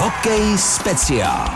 Hokej 0.00 0.58
speciál. 0.58 1.50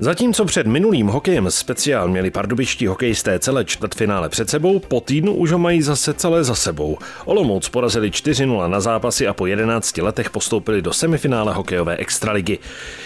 Zatímco 0.00 0.44
před 0.44 0.66
minulým 0.66 1.06
hokejem 1.06 1.50
speciál 1.50 2.08
měli 2.08 2.30
pardubičtí 2.30 2.86
hokejisté 2.86 3.38
celé 3.38 3.64
čtvrtfinále 3.64 4.28
před 4.28 4.50
sebou, 4.50 4.78
po 4.78 5.00
týdnu 5.00 5.34
už 5.34 5.52
ho 5.52 5.58
mají 5.58 5.82
zase 5.82 6.14
celé 6.14 6.44
za 6.44 6.54
sebou. 6.54 6.98
Olomouc 7.24 7.68
porazili 7.68 8.10
4-0 8.10 8.68
na 8.68 8.80
zápasy 8.80 9.26
a 9.26 9.34
po 9.34 9.46
11 9.46 9.98
letech 9.98 10.30
postoupili 10.30 10.82
do 10.82 10.92
semifinále 10.92 11.54
hokejové 11.54 11.96
extraligy. 11.96 12.58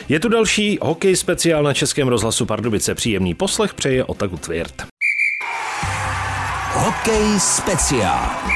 Je 0.08 0.20
tu 0.20 0.28
další 0.28 0.78
hokej 0.82 1.16
speciál 1.16 1.62
na 1.62 1.74
Českém 1.74 2.08
rozhlasu 2.08 2.46
Pardubice. 2.46 2.94
Příjemný 2.94 3.34
poslech 3.34 3.74
přeje 3.74 4.04
Otaku 4.04 4.36
Tvirt. 4.36 4.82
Hokej 6.74 7.40
speciál. 7.40 8.53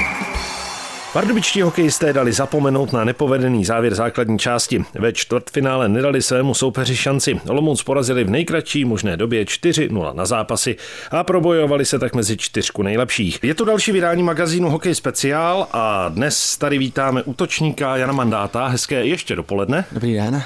Pardubičtí 1.13 1.61
hokejisté 1.61 2.13
dali 2.13 2.33
zapomenout 2.33 2.93
na 2.93 3.03
nepovedený 3.03 3.65
závěr 3.65 3.95
základní 3.95 4.39
části. 4.39 4.85
Ve 4.93 5.13
čtvrtfinále 5.13 5.89
nedali 5.89 6.21
svému 6.21 6.53
soupeři 6.53 6.95
šanci. 6.95 7.39
Olomouc 7.47 7.83
porazili 7.83 8.23
v 8.23 8.29
nejkratší 8.29 8.85
možné 8.85 9.17
době 9.17 9.43
4-0 9.43 10.15
na 10.15 10.25
zápasy 10.25 10.75
a 11.11 11.23
probojovali 11.23 11.85
se 11.85 11.99
tak 11.99 12.15
mezi 12.15 12.37
čtyřku 12.37 12.83
nejlepších. 12.83 13.39
Je 13.43 13.55
to 13.55 13.65
další 13.65 13.91
vydání 13.91 14.23
magazínu 14.23 14.69
Hokej 14.69 14.95
speciál 14.95 15.67
a 15.71 16.09
dnes 16.09 16.57
tady 16.57 16.77
vítáme 16.77 17.23
útočníka 17.23 17.97
Jana 17.97 18.13
Mandáta. 18.13 18.67
Hezké 18.67 19.05
ještě 19.05 19.35
dopoledne. 19.35 19.85
Dobrý 19.91 20.13
den. 20.13 20.43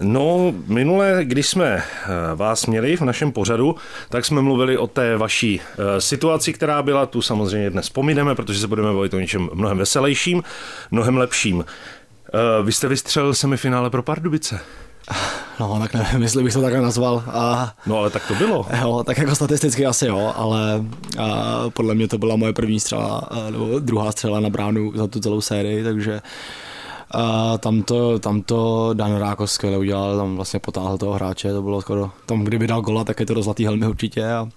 No, 0.00 0.54
minule, 0.66 1.20
když 1.22 1.46
jsme 1.46 1.66
eh, 1.66 1.82
vás 2.34 2.66
měli 2.66 2.96
v 2.96 3.00
našem 3.00 3.32
pořadu, 3.32 3.76
tak 4.08 4.24
jsme 4.24 4.42
mluvili 4.42 4.78
o 4.78 4.86
té 4.86 5.16
vaší 5.16 5.60
eh, 5.60 6.00
situaci, 6.00 6.52
která 6.52 6.82
byla. 6.82 7.06
Tu 7.06 7.22
samozřejmě 7.22 7.70
dnes 7.70 7.88
pomineme, 7.88 8.34
protože 8.34 8.60
se 8.60 8.66
budeme 8.66 8.92
bavit 8.92 9.14
o 9.14 9.20
něčem 9.20 9.48
mnohem 9.54 9.78
veselějším, 9.78 10.42
mnohem 10.90 11.16
lepším. 11.16 11.64
Eh, 12.28 12.62
vy 12.62 12.72
jste 12.72 12.88
vystřelil 12.88 13.34
semifinále 13.34 13.90
pro 13.90 14.02
Pardubice. 14.02 14.60
No, 15.60 15.78
tak 15.80 15.94
nevím, 15.94 16.22
jestli 16.22 16.42
bych 16.42 16.52
to 16.52 16.62
takhle 16.62 16.80
nazval. 16.80 17.24
A, 17.26 17.74
no, 17.86 17.98
ale 17.98 18.10
tak 18.10 18.26
to 18.28 18.34
bylo. 18.34 18.66
Jo, 18.80 19.04
tak 19.06 19.18
jako 19.18 19.34
statisticky 19.34 19.86
asi 19.86 20.06
jo, 20.06 20.32
ale 20.36 20.84
a, 21.18 21.70
podle 21.70 21.94
mě 21.94 22.08
to 22.08 22.18
byla 22.18 22.36
moje 22.36 22.52
první 22.52 22.80
střela, 22.80 23.28
nebo 23.50 23.78
druhá 23.78 24.12
střela 24.12 24.40
na 24.40 24.50
bránu 24.50 24.92
za 24.94 25.06
tu 25.06 25.20
celou 25.20 25.40
sérii, 25.40 25.84
takže 25.84 26.20
a 27.10 27.58
tam, 27.58 27.82
to, 27.82 28.18
tam 28.18 28.42
to 28.42 28.90
Dan 28.94 29.16
Ráko 29.16 29.46
skvěle 29.46 29.78
udělal, 29.78 30.16
tam 30.16 30.36
vlastně 30.36 30.60
potáhl 30.60 30.98
toho 30.98 31.12
hráče, 31.12 31.52
to 31.52 31.62
bylo 31.62 31.82
skoro, 31.82 32.10
tam 32.26 32.44
kdyby 32.44 32.66
dal 32.66 32.80
gola, 32.80 33.04
tak 33.04 33.20
je 33.20 33.26
to 33.26 33.34
do 33.34 33.42
zlatý 33.42 33.64
helmy 33.64 33.86
určitě 33.86 34.28
a, 34.28 34.48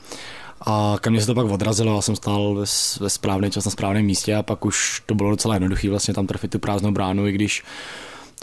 a 0.62 0.96
ke 1.02 1.10
mně 1.10 1.22
se 1.22 1.28
to 1.28 1.36
pak 1.36 1.46
odrazilo, 1.46 1.96
já 1.96 2.02
jsem 2.02 2.16
stál 2.16 2.56
ve, 2.56 2.66
ve 3.00 3.10
správný 3.10 3.52
čas 3.52 3.66
na 3.66 3.72
správném 3.72 4.06
místě 4.06 4.36
a 4.36 4.44
pak 4.44 4.66
už 4.66 5.04
to 5.06 5.16
bylo 5.16 5.30
docela 5.30 5.56
jednoduché 5.56 5.90
vlastně 5.90 6.14
tam 6.14 6.28
trefit 6.28 6.52
tu 6.52 6.60
prázdnou 6.60 6.92
bránu, 6.92 7.28
i 7.28 7.32
když 7.32 7.64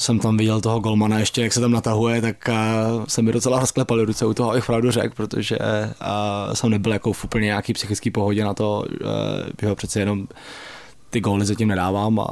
jsem 0.00 0.18
tam 0.18 0.36
viděl 0.36 0.60
toho 0.60 0.80
golmana 0.80 1.18
ještě, 1.18 1.42
jak 1.42 1.52
se 1.52 1.60
tam 1.60 1.72
natahuje, 1.72 2.20
tak 2.20 2.48
se 3.08 3.22
mi 3.22 3.32
docela 3.32 3.60
rozklepaly 3.60 4.04
ruce 4.04 4.26
u 4.26 4.34
toho, 4.34 4.50
abych 4.50 4.66
pravdu 4.66 4.90
řekl, 4.90 5.14
protože 5.16 5.58
jsem 6.52 6.70
nebyl 6.70 6.92
jako 6.92 7.12
v 7.12 7.24
úplně 7.24 7.44
nějaký 7.44 7.72
psychický 7.72 8.10
pohodě 8.10 8.44
na 8.44 8.54
to, 8.54 8.84
že 9.60 9.68
ho 9.68 9.76
přece 9.76 10.00
jenom 10.00 10.26
ty 11.10 11.20
góly 11.20 11.46
zatím 11.46 11.68
nedávám, 11.68 12.20
a, 12.20 12.24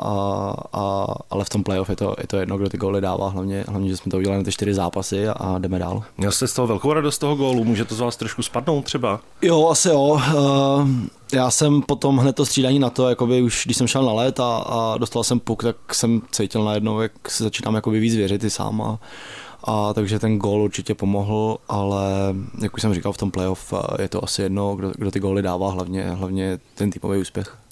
a, 0.73 1.07
ale 1.31 1.45
v 1.45 1.49
tom 1.49 1.63
playoff 1.63 1.89
je 1.89 1.97
to, 1.97 2.15
je 2.21 2.27
to 2.27 2.37
jedno, 2.37 2.59
kdo 2.59 2.69
ty 2.69 2.77
góly 2.77 3.01
dává, 3.01 3.29
hlavně, 3.29 3.65
hlavně, 3.69 3.89
že 3.89 3.97
jsme 3.97 4.11
to 4.11 4.17
udělali 4.17 4.39
na 4.39 4.45
ty 4.45 4.53
čtyři 4.53 4.75
zápasy 4.75 5.29
a, 5.29 5.59
jdeme 5.59 5.79
dál. 5.79 6.03
Měl 6.19 6.33
jste 6.33 6.49
z 6.49 6.53
toho 6.53 6.67
velkou 6.67 6.93
radost 6.93 7.19
toho 7.19 7.37
gólu, 7.37 7.65
může 7.65 7.85
to 7.85 7.95
z 7.95 8.01
vás 8.01 8.17
trošku 8.17 8.43
spadnout 8.43 8.85
třeba? 8.85 9.21
Jo, 9.43 9.69
asi 9.69 9.89
jo. 9.89 10.03
Uh, 10.03 10.89
já 11.33 11.51
jsem 11.51 11.83
potom 11.83 12.19
hned 12.19 12.37
to 12.37 12.47
střídání 12.47 12.79
na 12.79 12.91
to, 12.91 13.09
jakoby 13.09 13.43
už 13.43 13.63
když 13.65 13.77
jsem 13.77 13.87
šel 13.87 14.05
na 14.05 14.13
let 14.13 14.41
a, 14.41 14.57
a 14.57 14.99
dostal 14.99 15.25
jsem 15.25 15.41
puk, 15.41 15.63
tak 15.63 15.95
jsem 15.95 16.23
cítil 16.31 16.65
najednou, 16.65 17.01
jak 17.01 17.31
se 17.31 17.45
začínám 17.45 17.75
jakoby 17.75 18.01
víc 18.01 18.15
věřit 18.15 18.45
i 18.45 18.51
sám 18.51 18.83
a, 18.83 18.99
a 19.65 19.95
takže 19.95 20.19
ten 20.19 20.39
gól 20.39 20.63
určitě 20.63 20.95
pomohl, 20.95 21.59
ale 21.69 22.35
jak 22.63 22.75
už 22.75 22.83
jsem 22.83 22.95
říkal 22.95 23.13
v 23.13 23.19
tom 23.19 23.31
playoff, 23.31 23.73
eh, 23.73 24.03
je 24.03 24.09
to 24.09 24.25
asi 24.25 24.43
jedno, 24.43 24.77
kdo, 24.77 24.93
kdo 24.97 25.11
ty 25.11 25.21
góly 25.21 25.43
dává, 25.43 25.71
hlavně, 25.71 26.11
hlavně 26.11 26.59
ten 26.75 26.91
týmový 26.91 27.21
úspěch. 27.21 27.64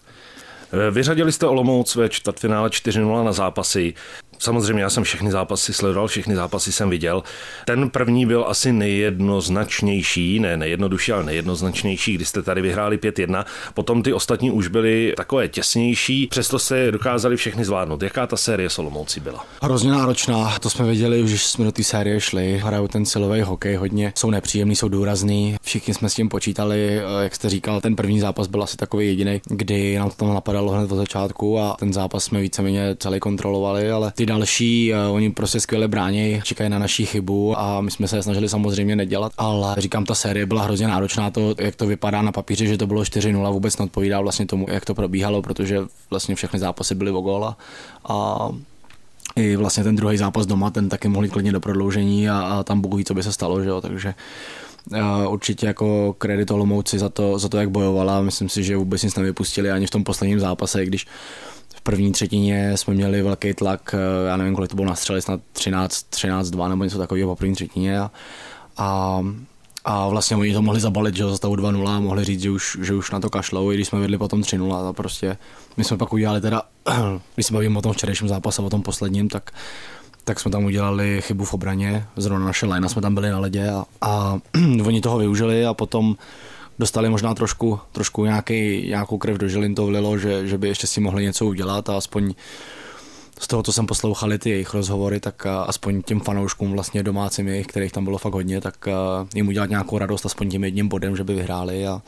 Vyřadili 0.90 1.32
jste 1.32 1.46
Olomouc 1.46 1.96
ve 1.96 2.08
čtvrtfinále 2.08 2.68
4-0 2.68 3.24
na 3.24 3.32
zápasy. 3.32 3.94
Samozřejmě 4.42 4.82
já 4.82 4.90
jsem 4.90 5.04
všechny 5.04 5.30
zápasy 5.30 5.72
sledoval, 5.72 6.08
všechny 6.08 6.34
zápasy 6.34 6.72
jsem 6.72 6.90
viděl. 6.90 7.22
Ten 7.64 7.90
první 7.90 8.26
byl 8.26 8.44
asi 8.48 8.72
nejjednoznačnější, 8.72 10.40
ne 10.40 10.56
nejjednodušší, 10.56 11.12
ale 11.12 11.24
nejjednoznačnější, 11.24 12.14
kdy 12.14 12.24
jste 12.24 12.42
tady 12.42 12.62
vyhráli 12.62 12.96
5-1. 12.96 13.44
Potom 13.74 14.02
ty 14.02 14.12
ostatní 14.12 14.50
už 14.50 14.68
byly 14.68 15.14
takové 15.16 15.48
těsnější, 15.48 16.26
přesto 16.26 16.58
se 16.58 16.90
dokázali 16.90 17.36
všechny 17.36 17.64
zvládnout. 17.64 18.02
Jaká 18.02 18.26
ta 18.26 18.36
série 18.36 18.70
Solomouci 18.70 19.20
byla? 19.20 19.44
Hrozně 19.62 19.90
náročná, 19.90 20.58
to 20.60 20.70
jsme 20.70 20.86
věděli, 20.86 21.22
už 21.22 21.46
jsme 21.46 21.64
do 21.64 21.72
té 21.72 21.82
série 21.82 22.20
šli. 22.20 22.58
Hrajou 22.58 22.88
ten 22.88 23.06
silový 23.06 23.40
hokej 23.40 23.76
hodně, 23.76 24.12
jsou 24.16 24.30
nepříjemný, 24.30 24.76
jsou 24.76 24.88
důrazný. 24.88 25.56
Všichni 25.62 25.94
jsme 25.94 26.10
s 26.10 26.14
tím 26.14 26.28
počítali, 26.28 27.00
jak 27.22 27.34
jste 27.34 27.48
říkal, 27.50 27.80
ten 27.80 27.96
první 27.96 28.20
zápas 28.20 28.46
byl 28.46 28.62
asi 28.62 28.76
takový 28.76 29.06
jediný, 29.06 29.40
kdy 29.48 29.98
nám 29.98 30.10
to 30.10 30.16
tam 30.16 30.34
napadalo 30.34 30.72
hned 30.72 30.92
od 30.92 30.96
začátku 30.96 31.58
a 31.58 31.76
ten 31.78 31.92
zápas 31.92 32.24
jsme 32.24 32.40
víceméně 32.40 32.96
celý 32.98 33.20
kontrolovali, 33.20 33.90
ale 33.90 34.12
ty 34.16 34.31
další, 34.32 34.92
eh, 34.92 34.96
oni 35.08 35.30
prostě 35.30 35.60
skvěle 35.60 35.88
brání, 35.88 36.40
čekají 36.44 36.70
na 36.70 36.78
naší 36.78 37.06
chybu 37.06 37.58
a 37.58 37.80
my 37.80 37.90
jsme 37.90 38.08
se 38.08 38.22
snažili 38.22 38.48
samozřejmě 38.48 38.96
nedělat, 38.96 39.32
ale 39.38 39.74
říkám, 39.78 40.04
ta 40.04 40.14
série 40.14 40.46
byla 40.46 40.62
hrozně 40.62 40.88
náročná, 40.88 41.30
to, 41.30 41.54
jak 41.58 41.76
to 41.76 41.86
vypadá 41.86 42.22
na 42.22 42.32
papíře, 42.32 42.66
že 42.66 42.78
to 42.78 42.86
bylo 42.86 43.02
4-0, 43.02 43.52
vůbec 43.52 43.78
neodpovídá 43.78 44.20
vlastně 44.20 44.46
tomu, 44.46 44.66
jak 44.68 44.84
to 44.84 44.94
probíhalo, 44.94 45.42
protože 45.42 45.80
vlastně 46.10 46.34
všechny 46.34 46.58
zápasy 46.58 46.94
byly 46.94 47.10
o 47.10 47.20
góla 47.20 47.56
a 48.08 48.48
i 49.36 49.56
vlastně 49.56 49.84
ten 49.84 49.96
druhý 49.96 50.16
zápas 50.16 50.46
doma, 50.46 50.70
ten 50.70 50.88
taky 50.88 51.08
mohli 51.08 51.28
klidně 51.28 51.52
do 51.52 51.60
prodloužení 51.60 52.28
a, 52.28 52.40
a 52.40 52.62
tam 52.62 52.82
ví, 52.96 53.04
co 53.04 53.14
by 53.14 53.22
se 53.22 53.32
stalo, 53.32 53.62
že 53.62 53.68
jo, 53.68 53.80
takže 53.80 54.14
uh, 54.92 55.32
určitě 55.32 55.66
jako 55.66 56.14
kredit 56.18 56.50
Olomouci 56.50 56.98
za 56.98 57.08
to, 57.08 57.38
za 57.38 57.48
to, 57.48 57.56
jak 57.56 57.70
bojovala, 57.70 58.20
myslím 58.20 58.48
si, 58.48 58.64
že 58.64 58.76
vůbec 58.76 59.02
nic 59.02 59.16
nevypustili 59.16 59.70
ani 59.70 59.86
v 59.86 59.90
tom 59.90 60.04
posledním 60.04 60.40
zápase, 60.40 60.86
když 60.86 61.06
první 61.82 62.12
třetině 62.12 62.76
jsme 62.76 62.94
měli 62.94 63.22
velký 63.22 63.54
tlak, 63.54 63.94
eh, 63.94 64.28
já 64.28 64.36
nevím, 64.36 64.54
kolik 64.54 64.70
to 64.70 64.76
bylo 64.76 64.88
na 64.88 64.94
střely, 64.94 65.22
snad 65.22 65.40
13, 65.52 66.06
13-2 66.10 66.68
nebo 66.68 66.84
něco 66.84 66.98
takového 66.98 67.30
po 67.30 67.36
první 67.36 67.54
třetině. 67.54 68.00
A, 68.00 68.10
a 68.76 69.20
a 69.84 70.08
vlastně 70.08 70.36
oni 70.36 70.52
to 70.52 70.62
mohli 70.62 70.80
zabalit, 70.80 71.16
že 71.16 71.24
za 71.24 71.36
stavu 71.36 71.56
2-0 71.56 71.88
a 71.88 72.00
mohli 72.00 72.24
říct, 72.24 72.42
že 72.42 72.50
už, 72.50 72.78
že 72.82 72.94
už 72.94 73.10
na 73.10 73.20
to 73.20 73.30
kašlou, 73.30 73.72
i 73.72 73.74
když 73.74 73.88
jsme 73.88 74.00
vedli 74.00 74.18
potom 74.18 74.40
3-0 74.40 74.88
a 74.88 74.92
prostě 74.92 75.36
my 75.76 75.84
jsme 75.84 75.96
pak 75.96 76.12
udělali 76.12 76.40
teda, 76.40 76.62
když 77.34 77.46
se 77.46 77.52
bavím 77.52 77.76
o 77.76 77.82
tom 77.82 77.92
včerejším 77.92 78.28
zápase, 78.28 78.62
o 78.62 78.70
tom 78.70 78.82
posledním, 78.82 79.28
tak, 79.28 79.50
tak 80.24 80.40
jsme 80.40 80.50
tam 80.50 80.64
udělali 80.64 81.20
chybu 81.22 81.44
v 81.44 81.54
obraně, 81.54 82.06
zrovna 82.16 82.46
naše 82.46 82.66
lajna 82.66 82.88
jsme 82.88 83.02
tam 83.02 83.14
byli 83.14 83.30
na 83.30 83.38
ledě 83.38 83.70
a, 83.70 83.84
a 84.00 84.38
oni 84.84 85.00
toho 85.00 85.18
využili 85.18 85.66
a 85.66 85.74
potom 85.74 86.16
dostali 86.78 87.08
možná 87.08 87.34
trošku, 87.34 87.80
trošku 87.92 88.24
nějaký, 88.24 88.88
nějakou 88.88 89.18
krev 89.18 89.38
do 89.38 89.48
žilin 89.48 89.74
to 89.74 89.86
vlilo, 89.86 90.18
že, 90.18 90.46
že 90.46 90.58
by 90.58 90.68
ještě 90.68 90.86
si 90.86 91.00
mohli 91.00 91.22
něco 91.22 91.46
udělat 91.46 91.88
a 91.88 91.96
aspoň 91.96 92.34
z 93.40 93.46
toho, 93.46 93.62
co 93.62 93.72
jsem 93.72 93.86
poslouchali 93.86 94.38
ty 94.38 94.50
jejich 94.50 94.74
rozhovory, 94.74 95.20
tak 95.20 95.46
aspoň 95.46 96.02
těm 96.02 96.20
fanouškům 96.20 96.72
vlastně 96.72 97.02
domácím 97.02 97.48
jejich, 97.48 97.66
kterých 97.66 97.92
tam 97.92 98.04
bylo 98.04 98.18
fakt 98.18 98.32
hodně, 98.32 98.60
tak 98.60 98.88
jim 99.34 99.48
udělat 99.48 99.70
nějakou 99.70 99.98
radost 99.98 100.26
aspoň 100.26 100.50
tím 100.50 100.64
jedním 100.64 100.88
bodem, 100.88 101.16
že 101.16 101.24
by 101.24 101.34
vyhráli 101.34 101.86
a, 101.86 102.02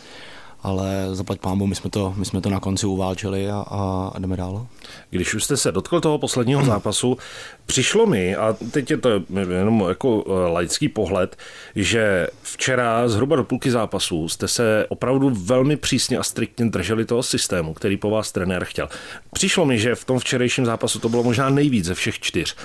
ale 0.65 1.09
zaplať 1.13 1.41
pámbu, 1.41 1.67
my 1.67 1.75
jsme 1.75 1.91
to, 1.91 2.15
my 2.17 2.25
jsme 2.25 2.41
to 2.41 2.51
na 2.51 2.61
konci 2.61 2.87
uválčili 2.87 3.51
a, 3.51 3.65
a 3.71 4.13
jdeme 4.19 4.37
dál. 4.37 4.67
Když 5.11 5.35
už 5.35 5.45
jste 5.45 5.57
se 5.57 5.73
dotkl 5.73 6.01
toho 6.01 6.19
posledního 6.19 6.65
zápasu, 6.65 7.19
přišlo 7.67 8.07
mi, 8.07 8.37
a 8.37 8.57
teď 8.71 8.91
je 8.91 8.97
to 8.97 9.09
jenom 9.51 9.85
jako 9.89 10.25
eh, 10.27 10.53
laický 10.53 10.89
pohled, 10.89 11.37
že 11.77 12.27
včera 12.43 13.09
zhruba 13.09 13.37
do 13.37 13.45
půlky 13.45 13.71
zápasu 13.71 14.29
jste 14.29 14.49
se 14.49 14.87
opravdu 14.89 15.31
velmi 15.31 15.77
přísně 15.77 16.19
a 16.19 16.23
striktně 16.23 16.67
drželi 16.71 17.05
toho 17.05 17.23
systému, 17.23 17.75
který 17.75 17.97
po 17.97 18.11
vás 18.11 18.33
trenér 18.33 18.65
chtěl. 18.65 18.89
Přišlo 19.33 19.65
mi, 19.65 19.79
že 19.79 19.95
v 19.95 20.05
tom 20.05 20.19
včerejším 20.19 20.67
zápasu 20.67 20.99
to 20.99 21.09
bylo 21.09 21.23
možná 21.23 21.51
nejvíc 21.51 21.85
ze 21.85 21.95
všech 21.95 22.21
čtyř. 22.21 22.57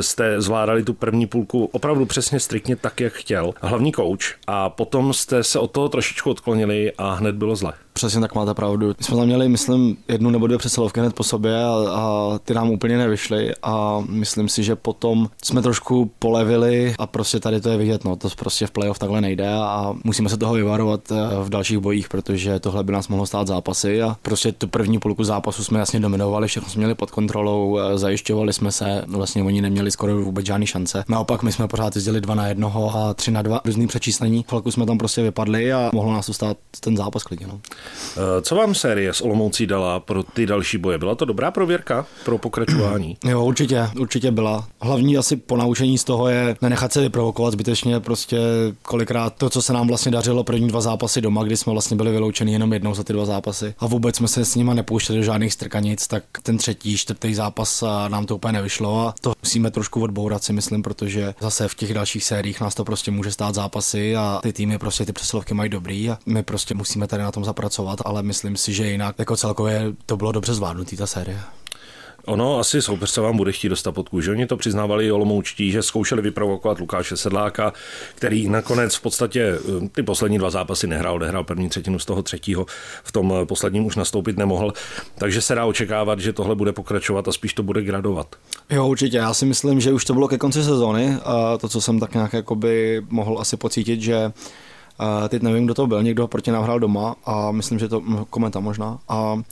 Jste 0.00 0.40
zvládali 0.40 0.84
tu 0.84 0.94
první 0.94 1.26
půlku 1.26 1.64
opravdu 1.64 2.06
přesně 2.06 2.40
striktně 2.40 2.76
tak, 2.76 3.00
jak 3.00 3.12
chtěl 3.12 3.54
hlavní 3.60 3.92
kouč 3.92 4.34
a 4.46 4.70
potom 4.70 5.12
jste 5.12 5.44
se 5.44 5.58
od 5.58 5.70
toho 5.70 5.88
trošičku 5.88 6.30
odklonili 6.30 6.92
a 6.98 7.14
hned 7.14 7.33
bylo 7.34 7.56
zle. 7.56 7.72
Přesně 7.98 8.20
tak 8.20 8.34
máte 8.34 8.54
pravdu. 8.54 8.86
My 8.88 8.94
jsme 9.04 9.16
tam 9.16 9.26
měli, 9.26 9.48
myslím, 9.48 9.96
jednu 10.08 10.30
nebo 10.30 10.46
dvě 10.46 10.58
přesilovky 10.58 11.00
hned 11.00 11.14
po 11.14 11.24
sobě 11.24 11.64
a, 11.64 11.70
a 11.90 12.38
ty 12.44 12.54
nám 12.54 12.70
úplně 12.70 12.98
nevyšly 12.98 13.52
a 13.62 14.02
myslím 14.08 14.48
si, 14.48 14.62
že 14.62 14.76
potom 14.76 15.28
jsme 15.44 15.62
trošku 15.62 16.10
polevili 16.18 16.94
a 16.98 17.06
prostě 17.06 17.40
tady 17.40 17.60
to 17.60 17.68
je 17.68 17.76
vidět, 17.76 18.04
no, 18.04 18.16
to 18.16 18.28
prostě 18.38 18.66
v 18.66 18.70
playoff 18.70 18.98
takhle 18.98 19.20
nejde 19.20 19.54
a 19.54 19.94
musíme 20.04 20.28
se 20.28 20.36
toho 20.36 20.54
vyvarovat 20.54 21.00
eh, 21.12 21.14
v 21.44 21.48
dalších 21.48 21.78
bojích, 21.78 22.08
protože 22.08 22.60
tohle 22.60 22.84
by 22.84 22.92
nás 22.92 23.08
mohlo 23.08 23.26
stát 23.26 23.46
zápasy 23.46 24.02
a 24.02 24.16
prostě 24.22 24.52
tu 24.52 24.68
první 24.68 24.98
půlku 24.98 25.24
zápasu 25.24 25.64
jsme 25.64 25.78
jasně 25.78 26.00
dominovali, 26.00 26.48
všechno 26.48 26.68
jsme 26.68 26.80
měli 26.80 26.94
pod 26.94 27.10
kontrolou, 27.10 27.78
eh, 27.78 27.98
zajišťovali 27.98 28.52
jsme 28.52 28.72
se, 28.72 29.04
vlastně 29.06 29.42
oni 29.42 29.62
neměli 29.62 29.90
skoro 29.90 30.20
vůbec 30.20 30.46
žádné 30.46 30.66
šance. 30.66 31.04
Naopak 31.08 31.42
my 31.42 31.52
jsme 31.52 31.68
pořád 31.68 31.94
jezdili 31.96 32.20
dva 32.20 32.34
na 32.34 32.46
jednoho 32.46 32.96
a 32.96 33.14
tři 33.14 33.30
na 33.30 33.42
dva 33.42 33.60
různý 33.64 33.86
přečíslení. 33.86 34.44
Chvilku 34.48 34.70
jsme 34.70 34.86
tam 34.86 34.98
prostě 34.98 35.22
vypadli 35.22 35.72
a 35.72 35.90
mohlo 35.92 36.12
nás 36.12 36.26
to 36.26 36.32
stát 36.32 36.56
ten 36.80 36.96
zápas 36.96 37.22
klidně. 37.22 37.46
No. 37.46 37.60
Eh, 38.16 38.42
co 38.42 38.54
vám 38.54 38.74
série 38.74 39.14
s 39.14 39.20
Olomoucí 39.20 39.66
dala 39.66 40.00
pro 40.00 40.22
ty 40.22 40.46
další 40.46 40.78
boje? 40.78 40.98
Byla 40.98 41.14
to 41.14 41.24
dobrá 41.24 41.50
prověrka 41.50 42.06
pro 42.24 42.38
pokračování? 42.38 43.16
Jo, 43.24 43.44
určitě, 43.44 43.88
určitě 44.00 44.30
byla. 44.30 44.68
Hlavní 44.80 45.18
asi 45.18 45.36
ponaučení 45.36 45.98
z 45.98 46.04
toho 46.04 46.28
je 46.28 46.56
nenechat 46.62 46.92
se 46.92 47.00
vyprovokovat 47.00 47.52
zbytečně, 47.52 48.00
prostě 48.00 48.38
kolikrát 48.82 49.34
to, 49.38 49.50
co 49.50 49.62
se 49.62 49.72
nám 49.72 49.88
vlastně 49.88 50.12
dařilo 50.12 50.44
první 50.44 50.68
dva 50.68 50.80
zápasy 50.80 51.20
doma, 51.20 51.42
kdy 51.42 51.56
jsme 51.56 51.72
vlastně 51.72 51.96
byli 51.96 52.12
vyloučeni 52.12 52.52
jenom 52.52 52.72
jednou 52.72 52.94
za 52.94 53.04
ty 53.04 53.12
dva 53.12 53.24
zápasy 53.24 53.74
a 53.78 53.86
vůbec 53.86 54.16
jsme 54.16 54.28
se 54.28 54.44
s 54.44 54.54
nimi 54.54 54.70
nepouštěli 54.74 55.18
do 55.18 55.24
žádných 55.24 55.52
strkanic, 55.52 56.06
tak 56.06 56.24
ten 56.42 56.58
třetí, 56.58 56.96
čtvrtý 56.96 57.34
zápas 57.34 57.84
nám 58.08 58.26
to 58.26 58.36
úplně 58.36 58.52
nevyšlo 58.52 59.08
a 59.08 59.14
to 59.20 59.32
musíme 59.42 59.70
trošku 59.70 60.02
odbourat 60.02 60.44
si 60.44 60.52
myslím, 60.52 60.82
protože 60.82 61.34
zase 61.40 61.68
v 61.68 61.74
těch 61.74 61.94
dalších 61.94 62.24
sériích 62.24 62.60
nás 62.60 62.74
to 62.74 62.84
prostě 62.84 63.10
může 63.10 63.32
stát 63.32 63.54
zápasy 63.54 64.16
a 64.16 64.40
ty 64.42 64.52
týmy 64.52 64.78
prostě 64.78 65.04
ty 65.06 65.12
přesilovky 65.12 65.54
mají 65.54 65.70
dobrý 65.70 66.10
a 66.10 66.18
my 66.26 66.42
prostě 66.42 66.74
musíme 66.74 67.06
tady 67.06 67.22
na 67.22 67.32
tom 67.32 67.44
zapracovat, 67.44 67.73
ale 68.04 68.22
myslím 68.22 68.56
si, 68.56 68.72
že 68.72 68.86
jinak 68.86 69.18
jako 69.18 69.36
celkově 69.36 69.92
to 70.06 70.16
bylo 70.16 70.32
dobře 70.32 70.54
zvládnutý 70.54 70.96
ta 70.96 71.06
série. 71.06 71.40
Ono 72.26 72.58
asi 72.58 72.82
soupeř 72.82 73.10
se 73.10 73.20
vám 73.20 73.36
bude 73.36 73.52
chtít 73.52 73.68
dostat 73.68 73.92
pod 73.92 74.08
kůži. 74.08 74.30
Oni 74.30 74.46
to 74.46 74.56
přiznávali 74.56 75.12
Olomoučtí, 75.12 75.70
že 75.70 75.82
zkoušeli 75.82 76.22
vyprovokovat 76.22 76.80
Lukáše 76.80 77.16
Sedláka, 77.16 77.72
který 78.14 78.48
nakonec 78.48 78.94
v 78.94 79.00
podstatě 79.00 79.42
eh, 79.42 79.88
ty 79.88 80.02
poslední 80.02 80.38
dva 80.38 80.50
zápasy 80.50 80.86
nehrál, 80.86 81.14
odehrál 81.14 81.44
první 81.44 81.68
třetinu 81.68 81.98
z 81.98 82.04
toho 82.04 82.22
třetího, 82.22 82.66
v 83.04 83.12
tom 83.12 83.34
eh, 83.42 83.46
posledním 83.46 83.86
už 83.86 83.96
nastoupit 83.96 84.36
nemohl. 84.36 84.72
Takže 85.18 85.40
se 85.40 85.54
dá 85.54 85.64
očekávat, 85.64 86.20
že 86.20 86.32
tohle 86.32 86.54
bude 86.54 86.72
pokračovat 86.72 87.28
a 87.28 87.32
spíš 87.32 87.54
to 87.54 87.62
bude 87.62 87.82
gradovat. 87.82 88.36
Jo, 88.70 88.86
určitě. 88.86 89.16
Já 89.16 89.34
si 89.34 89.46
myslím, 89.46 89.80
že 89.80 89.92
už 89.92 90.04
to 90.04 90.14
bylo 90.14 90.28
ke 90.28 90.38
konci 90.38 90.64
sezóny 90.64 91.18
a 91.24 91.58
to, 91.58 91.68
co 91.68 91.80
jsem 91.80 92.00
tak 92.00 92.14
nějak 92.14 92.32
jakoby 92.32 93.02
mohl 93.08 93.38
asi 93.40 93.56
pocítit, 93.56 94.00
že 94.00 94.32
a 94.98 95.28
teď 95.28 95.42
nevím, 95.42 95.64
kdo 95.64 95.74
to 95.74 95.86
byl, 95.86 96.02
někdo 96.02 96.28
proti 96.28 96.50
nám 96.50 96.62
hrál 96.62 96.80
doma 96.80 97.16
a 97.24 97.50
myslím, 97.50 97.78
že 97.78 97.88
to 97.88 98.02
komenta 98.30 98.60
možná. 98.60 98.98
A 99.08 99.42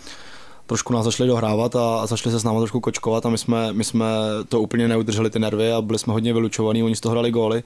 trošku 0.67 0.93
nás 0.93 1.05
začali 1.05 1.29
dohrávat 1.29 1.77
a 1.77 2.07
začali 2.07 2.33
se 2.33 2.39
s 2.39 2.45
námi 2.45 2.59
trošku 2.59 2.81
kočkovat 2.81 3.27
a 3.27 3.29
my 3.29 3.39
jsme, 3.39 3.73
my 3.73 3.85
jsme 3.85 4.07
to 4.49 4.61
úplně 4.61 4.89
neudrželi 4.89 5.31
ty 5.31 5.39
nervy 5.39 5.73
a 5.73 5.83
byli 5.83 5.99
jsme 5.99 6.13
hodně 6.13 6.33
vylučovaní, 6.33 6.83
oni 6.83 6.97
z 6.97 7.01
toho 7.01 7.13
hrali 7.13 7.31
góly. 7.31 7.63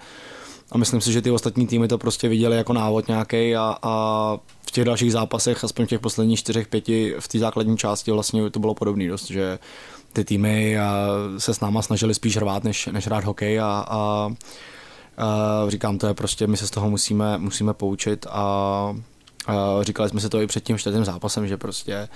A 0.72 0.78
myslím 0.78 1.00
si, 1.00 1.12
že 1.12 1.22
ty 1.22 1.30
ostatní 1.30 1.66
týmy 1.66 1.88
to 1.88 1.98
prostě 1.98 2.28
viděli 2.28 2.56
jako 2.56 2.72
návod 2.72 3.08
nějaký 3.08 3.56
a, 3.56 3.76
a 3.82 4.36
v 4.66 4.70
těch 4.70 4.84
dalších 4.84 5.12
zápasech, 5.12 5.64
aspoň 5.64 5.86
v 5.86 5.88
těch 5.88 6.00
posledních 6.00 6.38
čtyřech, 6.38 6.68
pěti, 6.68 7.14
v 7.20 7.28
té 7.28 7.38
základní 7.38 7.76
části 7.76 8.10
vlastně 8.10 8.50
to 8.50 8.58
bylo 8.58 8.74
podobné 8.74 9.08
dost, 9.08 9.26
že 9.26 9.58
ty 10.12 10.24
týmy 10.24 10.76
se 11.38 11.54
s 11.54 11.60
náma 11.60 11.82
snažili 11.82 12.14
spíš 12.14 12.36
hrát, 12.36 12.64
než, 12.64 12.86
než 12.86 13.06
hrát 13.06 13.24
hokej 13.24 13.60
a, 13.60 13.84
a 13.88 14.30
Uh, 15.18 15.70
říkám, 15.70 15.98
to 15.98 16.06
je 16.06 16.14
prostě, 16.14 16.46
my 16.46 16.56
se 16.56 16.66
z 16.66 16.70
toho 16.70 16.90
musíme, 16.90 17.38
musíme 17.38 17.74
poučit 17.74 18.26
a 18.30 18.94
říkali 19.80 20.08
jsme 20.08 20.20
si 20.20 20.28
to 20.28 20.40
i 20.40 20.46
před 20.46 20.64
tím 20.64 20.78
čtvrtým 20.78 21.04
zápasem, 21.04 21.48
že 21.48 21.56
prostě 21.56 22.08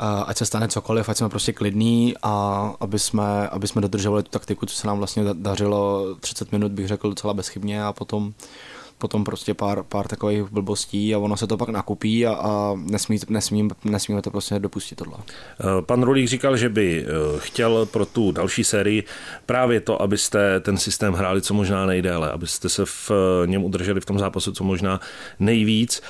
uh, 0.00 0.22
ať 0.26 0.36
se 0.36 0.46
stane 0.46 0.68
cokoliv, 0.68 1.08
ať 1.08 1.16
jsme 1.16 1.28
prostě 1.28 1.52
klidní 1.52 2.14
a 2.22 2.72
aby 2.80 2.98
jsme, 2.98 3.48
aby 3.48 3.68
jsme 3.68 3.82
dodržovali 3.82 4.22
tu 4.22 4.30
taktiku, 4.30 4.66
co 4.66 4.76
se 4.76 4.86
nám 4.86 4.98
vlastně 4.98 5.24
dařilo. 5.32 6.14
30 6.20 6.52
minut, 6.52 6.72
bych 6.72 6.88
řekl 6.88 7.08
docela 7.08 7.34
bezchybně 7.34 7.84
a 7.84 7.92
potom 7.92 8.32
potom 8.98 9.24
prostě 9.24 9.54
pár, 9.54 9.82
pár 9.82 10.08
takových 10.08 10.42
blbostí 10.50 11.14
a 11.14 11.18
ono 11.18 11.36
se 11.36 11.46
to 11.46 11.56
pak 11.56 11.68
nakupí 11.68 12.26
a, 12.26 12.32
a 12.32 12.74
nesmí, 12.76 13.18
nesmí, 13.28 13.68
nesmíme 13.84 14.22
to 14.22 14.30
prostě 14.30 14.58
dopustit 14.58 14.98
tohle. 14.98 15.18
Eh, 15.60 15.82
pan 15.82 16.02
Rulík 16.02 16.28
říkal, 16.28 16.56
že 16.56 16.68
by 16.68 17.04
eh, 17.06 17.10
chtěl 17.38 17.86
pro 17.86 18.06
tu 18.06 18.32
další 18.32 18.64
sérii 18.64 19.04
právě 19.46 19.80
to, 19.80 20.02
abyste 20.02 20.60
ten 20.60 20.76
systém 20.76 21.14
hráli 21.14 21.42
co 21.42 21.54
možná 21.54 21.86
nejdéle, 21.86 22.30
abyste 22.30 22.68
se 22.68 22.84
v 22.84 23.10
eh, 23.10 23.46
něm 23.46 23.64
udrželi 23.64 24.00
v 24.00 24.06
tom 24.06 24.18
zápasu 24.18 24.52
co 24.52 24.64
možná 24.64 25.00
nejvíc 25.38 26.02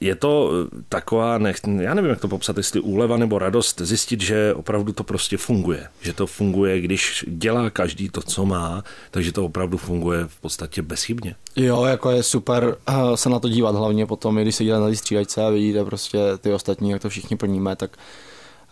je 0.00 0.14
to 0.14 0.50
eh, 0.52 0.82
taková, 0.88 1.38
nech, 1.38 1.56
já 1.78 1.94
nevím, 1.94 2.10
jak 2.10 2.20
to 2.20 2.28
popsat, 2.28 2.56
jestli 2.56 2.80
úleva 2.80 3.16
nebo 3.16 3.38
radost 3.38 3.80
zjistit, 3.80 4.20
že 4.20 4.54
opravdu 4.54 4.92
to 4.92 5.04
prostě 5.04 5.36
funguje. 5.36 5.88
Že 6.00 6.12
to 6.12 6.26
funguje, 6.26 6.80
když 6.80 7.24
dělá 7.28 7.70
každý 7.70 8.08
to, 8.08 8.22
co 8.22 8.46
má, 8.46 8.84
takže 9.10 9.32
to 9.32 9.44
opravdu 9.44 9.76
funguje 9.76 10.24
v 10.26 10.40
podstatě 10.40 10.82
bezchybně. 10.82 11.34
Jo, 11.56 11.84
jako 11.84 12.10
je 12.10 12.22
super 12.22 12.76
eh, 12.88 13.16
se 13.16 13.28
na 13.28 13.38
to 13.38 13.48
dívat 13.48 13.74
hlavně 13.74 14.06
potom, 14.06 14.36
když 14.36 14.54
se 14.54 14.64
díváte 14.64 14.90
na 14.90 14.94
střídačce 14.94 15.46
a 15.46 15.50
vidíte 15.50 15.84
prostě 15.84 16.18
ty 16.40 16.52
ostatní, 16.52 16.90
jak 16.90 17.02
to 17.02 17.08
všichni 17.08 17.36
plníme, 17.36 17.76
tak 17.76 17.96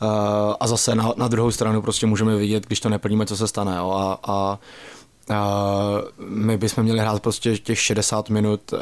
uh, 0.02 0.08
a 0.60 0.66
zase 0.66 0.94
na, 0.94 1.12
na 1.16 1.28
druhou 1.28 1.50
stranu 1.50 1.82
prostě 1.82 2.06
můžeme 2.06 2.36
vidět, 2.36 2.66
když 2.66 2.80
to 2.80 2.88
neplníme, 2.88 3.26
co 3.26 3.36
se 3.36 3.48
stane. 3.48 3.76
Jo, 3.76 3.90
a, 3.90 4.18
a 4.22 4.58
Uh, 5.30 6.26
my 6.28 6.56
bychom 6.56 6.84
měli 6.84 6.98
hrát 6.98 7.22
prostě 7.22 7.58
těch 7.58 7.80
60 7.80 8.30
minut 8.30 8.74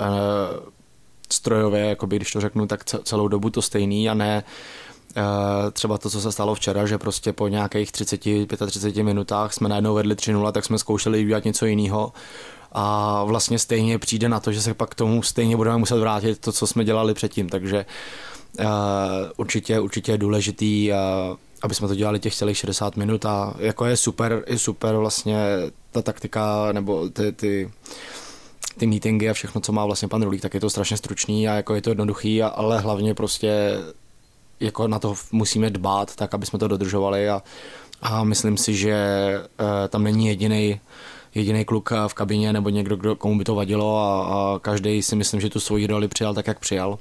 strojově, 1.32 1.81
jakoby, 1.81 2.17
když 2.17 2.32
to 2.32 2.40
řeknu, 2.40 2.67
tak 2.67 2.84
celou 2.84 3.28
dobu 3.28 3.50
to 3.50 3.62
stejný 3.62 4.08
a 4.08 4.14
ne 4.14 4.44
eh, 5.17 5.23
třeba 5.70 5.99
to, 5.99 6.11
co 6.11 6.20
se 6.20 6.32
stalo 6.32 6.55
včera, 6.55 6.87
že 6.87 6.99
prostě 6.99 7.32
po 7.32 7.49
nějakých 7.49 7.93
30, 7.93 8.20
35 8.67 9.02
minutách 9.02 9.52
jsme 9.52 9.69
najednou 9.69 9.94
vedli 9.94 10.14
3-0, 10.14 10.52
tak 10.52 10.64
jsme 10.64 10.78
zkoušeli 10.78 11.25
udělat 11.25 11.44
něco 11.44 11.67
jiného. 11.67 12.12
A 12.73 13.25
vlastně 13.25 13.58
stejně 13.58 13.99
přijde 13.99 14.28
na 14.28 14.40
to, 14.40 14.52
že 14.52 14.62
se 14.62 14.75
pak 14.75 14.90
k 14.90 14.94
tomu 14.94 15.23
stejně 15.23 15.56
budeme 15.56 15.76
muset 15.76 15.99
vrátit 15.99 16.38
to, 16.38 16.52
co 16.52 16.67
jsme 16.67 16.84
dělali 16.84 17.14
předtím, 17.14 17.49
takže 17.49 17.87
uh, 18.58 18.67
určitě, 19.37 19.81
určitě 19.81 20.12
je 20.12 20.19
důležitý, 20.19 20.90
uh, 20.90 21.37
aby 21.62 21.75
jsme 21.75 21.88
to 21.88 21.94
dělali 21.94 22.19
těch 22.19 22.34
celých 22.34 22.56
60 22.56 22.96
minut 22.96 23.26
a 23.26 23.55
jako 23.58 23.84
je 23.84 23.96
super, 23.96 24.44
je 24.46 24.58
super 24.58 24.96
vlastně 24.96 25.37
ta 25.93 26.02
taktika 26.02 26.73
nebo 26.73 27.08
ty, 27.08 27.32
ty 27.32 27.70
ty 28.78 28.87
meetingy 28.87 29.31
a 29.31 29.34
všechno, 29.34 29.61
co 29.61 29.73
má 29.73 29.87
vlastně 29.87 30.08
pan 30.08 30.23
Rulík, 30.23 30.43
tak 30.43 30.55
je 30.55 30.61
to 30.61 30.70
strašně 30.70 30.96
stručný 30.96 31.49
a 31.49 31.55
jako 31.55 31.75
je 31.75 31.82
to 31.82 31.90
jednoduchý, 31.90 32.43
ale 32.43 32.81
hlavně 32.81 33.14
prostě 33.14 33.78
jako 34.61 34.88
na 34.88 34.99
to 34.99 35.14
musíme 35.32 35.70
dbát, 35.70 36.17
tak 36.17 36.34
aby 36.34 36.46
jsme 36.46 36.58
to 36.58 36.69
dodržovali 36.69 37.28
a, 37.28 37.43
a 38.02 38.25
myslím 38.25 38.56
si, 38.56 38.75
že 38.75 38.93
e, 38.94 39.88
tam 39.88 40.05
není 40.05 40.26
jediný 40.26 40.81
jediný 41.34 41.64
kluk 41.64 41.90
v 42.06 42.14
kabině 42.14 42.52
nebo 42.52 42.69
někdo, 42.69 42.96
kdo, 42.96 43.17
komu 43.17 43.38
by 43.38 43.44
to 43.44 43.55
vadilo 43.55 43.99
a, 43.99 44.25
a 44.25 44.58
každý 44.58 45.02
si 45.02 45.17
myslím, 45.17 45.40
že 45.40 45.50
tu 45.50 45.61
svoji 45.61 45.87
roli 45.87 46.08
přijal 46.08 46.34
tak, 46.34 46.46
jak 46.46 46.58
přijal. 46.58 46.99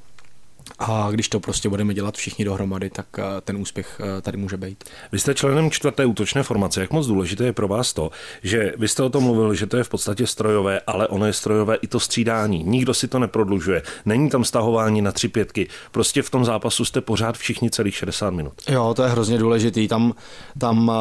A 0.80 1.08
když 1.12 1.30
to 1.30 1.40
prostě 1.40 1.70
budeme 1.70 1.94
dělat 1.94 2.18
všichni 2.18 2.46
dohromady, 2.46 2.90
tak 2.90 3.06
eh, 3.20 3.24
ten 3.42 3.58
úspěch 3.58 4.02
eh, 4.18 4.22
tady 4.22 4.38
může 4.38 4.58
být. 4.58 4.84
Vy 5.12 5.20
jste 5.20 5.34
členem 5.34 5.72
čtvrté 5.72 6.06
útočné 6.06 6.44
formace. 6.44 6.82
Jak 6.82 6.92
moc 6.92 7.08
důležité 7.08 7.44
je 7.44 7.54
pro 7.54 7.68
vás 7.68 7.94
to, 7.94 8.12
že 8.44 8.74
vy 8.78 8.88
jste 8.88 9.04
o 9.04 9.10
tom 9.10 9.24
mluvil, 9.24 9.54
že 9.54 9.66
to 9.66 9.78
je 9.78 9.84
v 9.84 9.90
podstatě 9.90 10.28
strojové, 10.28 10.80
ale 10.88 11.08
ono 11.08 11.26
je 11.26 11.34
strojové 11.34 11.76
i 11.76 11.88
to 11.88 12.00
střídání. 12.00 12.64
Nikdo 12.64 12.94
si 12.94 13.08
to 13.08 13.20
neprodlužuje. 13.20 13.82
Není 14.06 14.30
tam 14.30 14.44
stahování 14.44 15.02
na 15.02 15.12
tři 15.12 15.28
pětky. 15.28 15.68
Prostě 15.92 16.22
v 16.22 16.30
tom 16.30 16.46
zápasu 16.46 16.86
jste 16.86 17.02
pořád 17.02 17.38
všichni 17.38 17.70
celých 17.70 17.96
60 17.96 18.30
minut. 18.30 18.54
Jo, 18.70 18.94
to 18.94 19.04
je 19.04 19.10
hrozně 19.10 19.38
důležitý. 19.38 19.88
Tam, 19.88 20.14
tam 20.60 20.88
uh, 20.88 20.94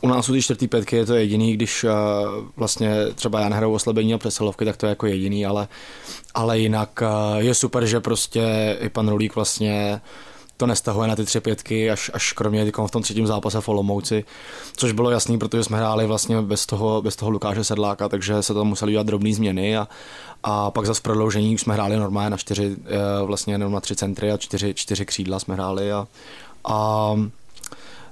u 0.00 0.08
nás 0.08 0.28
u 0.28 0.32
té 0.32 0.42
čtvrtý 0.42 0.68
pětky 0.68 0.96
je 0.96 1.06
to 1.06 1.14
jediný, 1.14 1.52
když 1.52 1.84
uh, 1.84 1.90
vlastně 2.56 2.94
třeba 3.14 3.40
já 3.40 3.48
nehraju 3.48 3.72
oslabení 3.72 4.14
a 4.14 4.18
přesilovky, 4.18 4.64
tak 4.64 4.76
to 4.76 4.86
je 4.86 4.90
jako 4.90 5.06
jediný, 5.06 5.46
ale 5.46 5.68
ale 6.34 6.58
jinak 6.58 7.02
uh, 7.02 7.40
je 7.42 7.54
super, 7.54 7.86
že 7.86 8.00
prostě 8.00 8.76
i 8.80 8.88
pan 8.96 9.08
Rulík 9.08 9.34
vlastně 9.34 10.00
to 10.56 10.66
nestahuje 10.66 11.08
na 11.08 11.16
ty 11.16 11.24
tři 11.24 11.40
pětky, 11.40 11.90
až, 11.90 12.10
až 12.14 12.32
kromě 12.32 12.72
v 12.86 12.90
tom 12.90 13.02
třetím 13.02 13.26
zápase 13.26 13.60
v 13.60 13.68
Olomouci, 13.68 14.24
což 14.76 14.92
bylo 14.92 15.10
jasný, 15.10 15.38
protože 15.38 15.64
jsme 15.64 15.76
hráli 15.76 16.06
vlastně 16.06 16.42
bez 16.42 16.66
toho, 16.66 17.02
bez 17.02 17.16
toho 17.16 17.30
Lukáše 17.30 17.64
Sedláka, 17.64 18.08
takže 18.08 18.42
se 18.42 18.54
tam 18.54 18.66
museli 18.66 18.92
dělat 18.92 19.06
drobné 19.06 19.34
změny 19.34 19.76
a, 19.76 19.88
a 20.42 20.70
pak 20.70 20.86
v 20.86 21.00
prodloužení 21.00 21.54
už 21.54 21.60
jsme 21.60 21.74
hráli 21.74 21.96
normálně 21.96 22.30
na 22.30 22.36
čtyři, 22.36 22.76
eh, 22.86 23.26
vlastně 23.26 23.54
jenom 23.54 23.72
na 23.72 23.80
tři 23.80 23.96
centry 23.96 24.32
a 24.32 24.36
čtyři, 24.36 24.74
čtyři 24.74 25.06
křídla 25.06 25.38
jsme 25.38 25.54
hráli 25.54 25.92
a, 25.92 26.06
a 26.64 27.10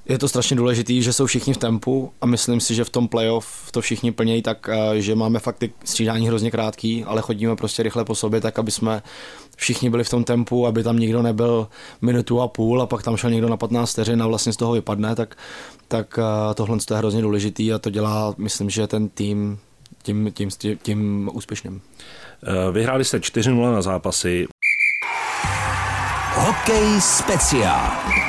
je 0.09 0.19
to 0.19 0.29
strašně 0.29 0.57
důležité, 0.57 1.01
že 1.01 1.13
jsou 1.13 1.27
všichni 1.27 1.55
v 1.55 1.57
tempu 1.57 2.13
a 2.21 2.27
myslím 2.27 2.61
si, 2.61 2.75
že 2.75 2.85
v 2.85 2.91
tom 2.91 3.09
playoff 3.09 3.71
to 3.71 3.81
všichni 3.81 4.13
plnějí 4.13 4.43
tak, 4.43 4.69
eh, 4.69 5.01
že 5.01 5.15
máme 5.15 5.39
fakt 5.39 5.59
ty 5.59 5.73
střídání 5.85 6.29
hrozně 6.29 6.51
krátký, 6.51 7.05
ale 7.05 7.23
chodíme 7.23 7.57
prostě 7.57 7.83
rychle 7.83 8.05
po 8.05 8.15
sobě, 8.15 8.41
tak 8.41 8.59
aby 8.59 8.71
jsme 8.71 9.03
všichni 9.57 9.91
byli 9.91 10.05
v 10.05 10.11
tom 10.11 10.25
tempu, 10.25 10.67
aby 10.67 10.83
tam 10.83 10.99
nikdo 10.99 11.23
nebyl 11.23 11.69
minutu 12.03 12.41
a 12.41 12.49
půl 12.49 12.83
a 12.83 12.87
pak 12.87 13.03
tam 13.03 13.17
šel 13.17 13.31
někdo 13.31 13.49
na 13.49 13.57
15 13.57 13.93
vteřin 13.93 14.23
a 14.23 14.27
vlastně 14.27 14.53
z 14.53 14.57
toho 14.57 14.73
vypadne, 14.73 15.15
tak, 15.15 15.37
tak 15.89 16.19
eh, 16.19 16.55
tohle 16.55 16.79
je 16.91 16.97
hrozně 16.97 17.23
důležitý 17.23 17.73
a 17.73 17.79
to 17.79 17.91
dělá, 17.91 18.35
myslím, 18.39 18.71
že 18.71 18.87
ten 18.87 19.09
tým 19.09 19.59
tím, 20.03 20.33
tím, 20.33 20.51
tím, 20.59 20.79
tím 20.83 21.31
úspěšným. 21.33 21.81
Eh, 22.47 22.73
vyhráli 22.73 23.05
jste 23.05 23.19
4-0 23.19 23.73
na 23.73 23.83
zápasy. 23.83 24.47
Hokej 26.35 27.01
speciál. 27.01 28.24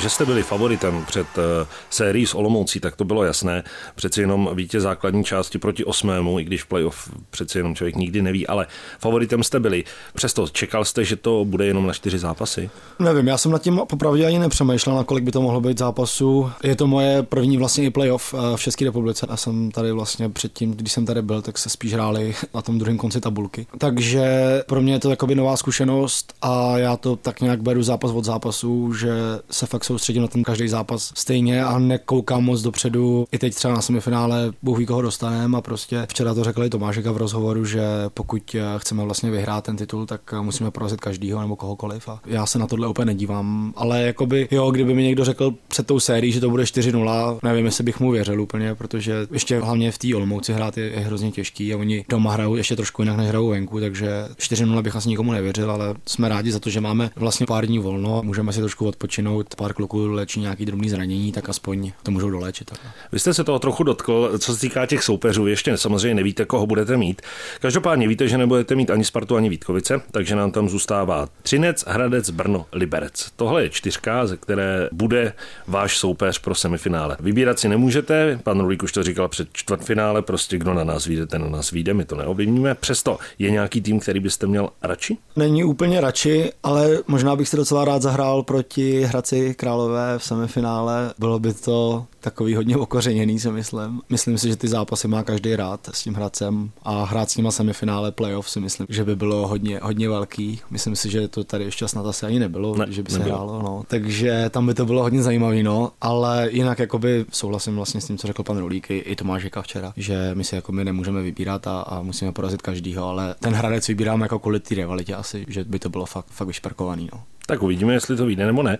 Že 0.00 0.10
jste 0.10 0.24
byli 0.24 0.42
favoritem 0.42 1.04
před 1.04 1.26
uh, 1.38 1.42
sérií 1.90 2.26
s 2.26 2.34
Olomoucí, 2.34 2.80
tak 2.80 2.96
to 2.96 3.04
bylo 3.04 3.24
jasné. 3.24 3.64
Přeci 3.94 4.20
jenom 4.20 4.50
vítěz 4.54 4.82
základní 4.82 5.24
části 5.24 5.58
proti 5.58 5.84
osmému, 5.84 6.38
i 6.40 6.44
když 6.44 6.64
playoff 6.64 7.10
přeci 7.30 7.58
jenom 7.58 7.74
člověk 7.74 7.96
nikdy 7.96 8.22
neví, 8.22 8.46
ale 8.46 8.66
favoritem 8.98 9.42
jste 9.42 9.60
byli. 9.60 9.84
Přesto 10.14 10.48
čekal 10.48 10.84
jste, 10.84 11.04
že 11.04 11.16
to 11.16 11.44
bude 11.44 11.66
jenom 11.66 11.86
na 11.86 11.92
čtyři 11.92 12.18
zápasy? 12.18 12.70
Nevím, 12.98 13.26
já 13.26 13.38
jsem 13.38 13.52
nad 13.52 13.62
tím 13.62 13.80
popravdě 13.88 14.26
ani 14.26 14.38
nepřemýšlel, 14.38 14.96
na 14.96 15.04
kolik 15.04 15.24
by 15.24 15.32
to 15.32 15.42
mohlo 15.42 15.60
být 15.60 15.78
zápasů. 15.78 16.50
Je 16.62 16.76
to 16.76 16.86
moje 16.86 17.22
první 17.22 17.56
vlastně 17.58 17.84
i 17.84 17.90
playoff 17.90 18.34
v 18.56 18.60
České 18.60 18.84
republice. 18.84 19.26
Já 19.30 19.36
jsem 19.36 19.70
tady 19.70 19.92
vlastně 19.92 20.28
předtím, 20.28 20.72
když 20.72 20.92
jsem 20.92 21.06
tady 21.06 21.22
byl, 21.22 21.42
tak 21.42 21.58
se 21.58 21.68
spíš 21.68 21.94
hráli 21.94 22.34
na 22.54 22.62
tom 22.62 22.78
druhém 22.78 22.98
konci 22.98 23.20
tabulky. 23.20 23.66
Takže 23.78 24.26
pro 24.66 24.82
mě 24.82 24.92
je 24.92 24.98
to 24.98 25.10
jakoby 25.10 25.34
nová 25.34 25.56
zkušenost 25.56 26.34
a 26.42 26.78
já 26.78 26.96
to 26.96 27.16
tak 27.16 27.40
nějak 27.40 27.62
beru 27.62 27.82
zápas 27.82 28.10
od 28.10 28.24
zápasu, 28.24 28.94
že 28.94 29.10
se 29.50 29.66
fakt 29.66 29.84
soustředím 29.86 30.22
na 30.22 30.28
ten 30.28 30.42
každý 30.42 30.68
zápas 30.68 31.12
stejně 31.14 31.64
a 31.64 31.78
nekoukám 31.78 32.44
moc 32.44 32.62
dopředu. 32.62 33.26
I 33.32 33.38
teď 33.38 33.54
třeba 33.54 33.74
na 33.74 33.82
semifinále 33.82 34.52
Bůh 34.62 34.78
ví, 34.78 34.86
koho 34.86 35.02
dostaneme 35.02 35.58
a 35.58 35.60
prostě 35.60 36.06
včera 36.08 36.34
to 36.34 36.44
řekli 36.44 36.70
Tomášeka 36.70 37.12
v 37.12 37.16
rozhovoru, 37.16 37.64
že 37.64 37.82
pokud 38.14 38.54
eh, 38.54 38.62
chceme 38.78 39.04
vlastně 39.04 39.30
vyhrát 39.30 39.64
ten 39.64 39.76
titul, 39.76 40.06
tak 40.06 40.20
eh, 40.32 40.40
musíme 40.40 40.70
porazit 40.70 41.00
každýho 41.00 41.40
nebo 41.40 41.56
kohokoliv 41.56 42.08
a 42.08 42.20
já 42.26 42.46
se 42.46 42.58
na 42.58 42.66
tohle 42.66 42.88
úplně 42.88 43.06
nedívám, 43.06 43.72
ale 43.76 44.02
jakoby 44.02 44.48
jo, 44.50 44.70
kdyby 44.70 44.94
mi 44.94 45.02
někdo 45.02 45.24
řekl 45.24 45.54
před 45.68 45.86
tou 45.86 46.00
sérií, 46.00 46.32
že 46.32 46.40
to 46.40 46.50
bude 46.50 46.62
4-0, 46.62 47.38
nevím, 47.42 47.66
jestli 47.66 47.84
bych 47.84 48.00
mu 48.00 48.10
věřil 48.10 48.40
úplně, 48.40 48.74
protože 48.74 49.26
ještě 49.32 49.60
hlavně 49.60 49.92
v 49.92 49.98
té 49.98 50.16
Olomouci 50.16 50.52
hrát 50.52 50.78
je, 50.78 50.84
je 50.84 51.00
hrozně 51.00 51.30
těžký 51.30 51.74
a 51.74 51.76
oni 51.76 52.04
doma 52.08 52.32
hrajou 52.32 52.56
ještě 52.56 52.76
trošku 52.76 53.02
jinak 53.02 53.16
než 53.16 53.28
hrajou 53.28 53.48
venku, 53.48 53.80
takže 53.80 54.08
4-0 54.36 54.82
bych 54.82 54.96
asi 54.96 55.08
nikomu 55.08 55.32
nevěřil, 55.32 55.70
ale 55.70 55.94
jsme 56.06 56.28
rádi 56.28 56.52
za 56.52 56.58
to, 56.58 56.70
že 56.70 56.80
máme 56.80 57.10
vlastně 57.16 57.46
pár 57.46 57.66
dní 57.66 57.78
volno, 57.78 58.22
můžeme 58.24 58.52
si 58.52 58.60
trošku 58.60 58.86
odpočinout, 58.86 59.54
pár 59.54 59.75
kluků 59.76 60.06
léčí 60.06 60.40
nějaký 60.40 60.66
drobný 60.66 60.88
zranění, 60.90 61.32
tak 61.32 61.48
aspoň 61.48 61.92
to 62.02 62.10
můžou 62.10 62.30
doléčit. 62.30 62.70
Tak. 62.70 62.80
Vy 63.12 63.18
jste 63.18 63.34
se 63.34 63.44
toho 63.44 63.58
trochu 63.58 63.82
dotkl, 63.82 64.38
co 64.38 64.54
se 64.54 64.60
týká 64.60 64.86
těch 64.86 65.02
soupeřů, 65.02 65.46
ještě 65.46 65.76
samozřejmě 65.76 66.14
nevíte, 66.14 66.44
koho 66.44 66.66
budete 66.66 66.96
mít. 66.96 67.22
Každopádně 67.60 68.08
víte, 68.08 68.28
že 68.28 68.38
nebudete 68.38 68.74
mít 68.74 68.90
ani 68.90 69.04
Spartu, 69.04 69.36
ani 69.36 69.48
Vítkovice, 69.48 70.00
takže 70.10 70.36
nám 70.36 70.50
tam 70.50 70.68
zůstává 70.68 71.28
Třinec, 71.42 71.84
Hradec, 71.86 72.30
Brno, 72.30 72.66
Liberec. 72.72 73.30
Tohle 73.36 73.62
je 73.62 73.70
čtyřka, 73.70 74.26
ze 74.26 74.36
které 74.36 74.88
bude 74.92 75.32
váš 75.66 75.98
soupeř 75.98 76.38
pro 76.38 76.54
semifinále. 76.54 77.16
Vybírat 77.20 77.58
si 77.58 77.68
nemůžete, 77.68 78.40
pan 78.42 78.60
Rulík 78.60 78.82
už 78.82 78.92
to 78.92 79.02
říkal 79.02 79.28
před 79.28 79.48
čtvrtfinále, 79.52 80.22
prostě 80.22 80.58
kdo 80.58 80.74
na 80.74 80.84
nás 80.84 81.06
vyjde, 81.06 81.26
ten 81.26 81.42
na 81.42 81.48
nás 81.48 81.70
vyjde, 81.70 81.94
my 81.94 82.04
to 82.04 82.16
neovlivníme. 82.16 82.74
Přesto 82.74 83.18
je 83.38 83.50
nějaký 83.50 83.80
tým, 83.80 84.00
který 84.00 84.20
byste 84.20 84.46
měl 84.46 84.68
radši? 84.82 85.16
Není 85.36 85.64
úplně 85.64 86.00
radši, 86.00 86.52
ale 86.62 86.98
možná 87.06 87.36
bych 87.36 87.48
si 87.48 87.56
docela 87.56 87.84
rád 87.84 88.02
zahrál 88.02 88.42
proti 88.42 89.02
Hradci 89.02 89.54
Králové 89.66 90.18
v 90.18 90.24
semifinále. 90.24 91.14
Bylo 91.18 91.38
by 91.38 91.54
to 91.54 92.06
takový 92.20 92.54
hodně 92.54 92.76
okořeněný, 92.76 93.40
si 93.40 93.50
myslím. 93.50 94.02
Myslím 94.08 94.38
si, 94.38 94.48
že 94.48 94.56
ty 94.56 94.68
zápasy 94.68 95.08
má 95.08 95.22
každý 95.22 95.56
rád 95.56 95.88
s 95.92 96.02
tím 96.02 96.14
Hradcem 96.14 96.70
a 96.82 97.04
hrát 97.04 97.30
s 97.30 97.36
nima 97.36 97.50
semifinále 97.50 98.12
playoff 98.12 98.50
si 98.50 98.60
myslím, 98.60 98.86
že 98.90 99.04
by 99.04 99.16
bylo 99.16 99.48
hodně, 99.48 99.80
hodně 99.82 100.08
velký. 100.08 100.60
Myslím 100.70 100.96
si, 100.96 101.10
že 101.10 101.28
to 101.28 101.44
tady 101.44 101.64
ještě 101.64 101.88
snad 101.88 102.06
asi 102.06 102.26
ani 102.26 102.38
nebylo, 102.38 102.76
ne, 102.76 102.86
že 102.90 103.02
by 103.02 103.10
se 103.10 103.18
nebylo. 103.18 103.36
hrálo. 103.36 103.62
No. 103.62 103.82
Takže 103.88 104.50
tam 104.50 104.66
by 104.66 104.74
to 104.74 104.86
bylo 104.86 105.02
hodně 105.02 105.22
zajímavé, 105.22 105.62
no. 105.62 105.92
ale 106.00 106.48
jinak 106.50 106.78
jakoby 106.78 107.24
souhlasím 107.30 107.76
vlastně 107.76 108.00
s 108.00 108.06
tím, 108.06 108.18
co 108.18 108.26
řekl 108.26 108.42
pan 108.42 108.58
Rolík 108.58 108.90
i, 108.90 108.98
i 108.98 109.16
Tomáš 109.16 109.42
Žeka 109.42 109.62
včera, 109.62 109.92
že 109.96 110.30
my 110.34 110.44
si 110.44 110.54
jako 110.54 110.72
my 110.72 110.84
nemůžeme 110.84 111.22
vybírat 111.22 111.66
a, 111.66 111.80
a 111.80 112.02
musíme 112.02 112.32
porazit 112.32 112.62
každýho, 112.62 113.08
ale 113.08 113.34
ten 113.40 113.54
Hradec 113.54 113.88
vybíráme 113.88 114.24
jako 114.24 114.38
kvůli 114.38 114.60
té 114.60 114.74
rivalitě 114.74 115.14
asi, 115.14 115.44
že 115.48 115.64
by 115.64 115.78
to 115.78 115.88
bylo 115.88 116.06
fakt, 116.06 116.26
fakt 116.30 116.48
vyšparkovaný. 116.48 117.08
No. 117.12 117.22
Tak 117.46 117.62
uvidíme, 117.62 117.94
jestli 117.94 118.16
to 118.16 118.26
vyjde 118.26 118.46
nebo 118.46 118.62
ne. 118.62 118.78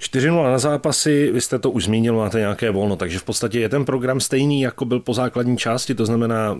4-0 0.00 0.44
na 0.44 0.58
zápasy, 0.58 1.30
vy 1.32 1.40
jste 1.40 1.58
to 1.58 1.70
už 1.70 1.84
zmínil, 1.84 2.16
máte 2.16 2.38
nějaké 2.38 2.70
volno, 2.70 2.96
takže 2.96 3.18
v 3.18 3.24
podstatě 3.24 3.60
je 3.60 3.68
ten 3.68 3.84
program 3.84 4.20
stejný, 4.20 4.60
jako 4.60 4.84
byl 4.84 5.00
po 5.00 5.14
základní 5.14 5.56
části, 5.56 5.94
to 5.94 6.06
znamená, 6.06 6.56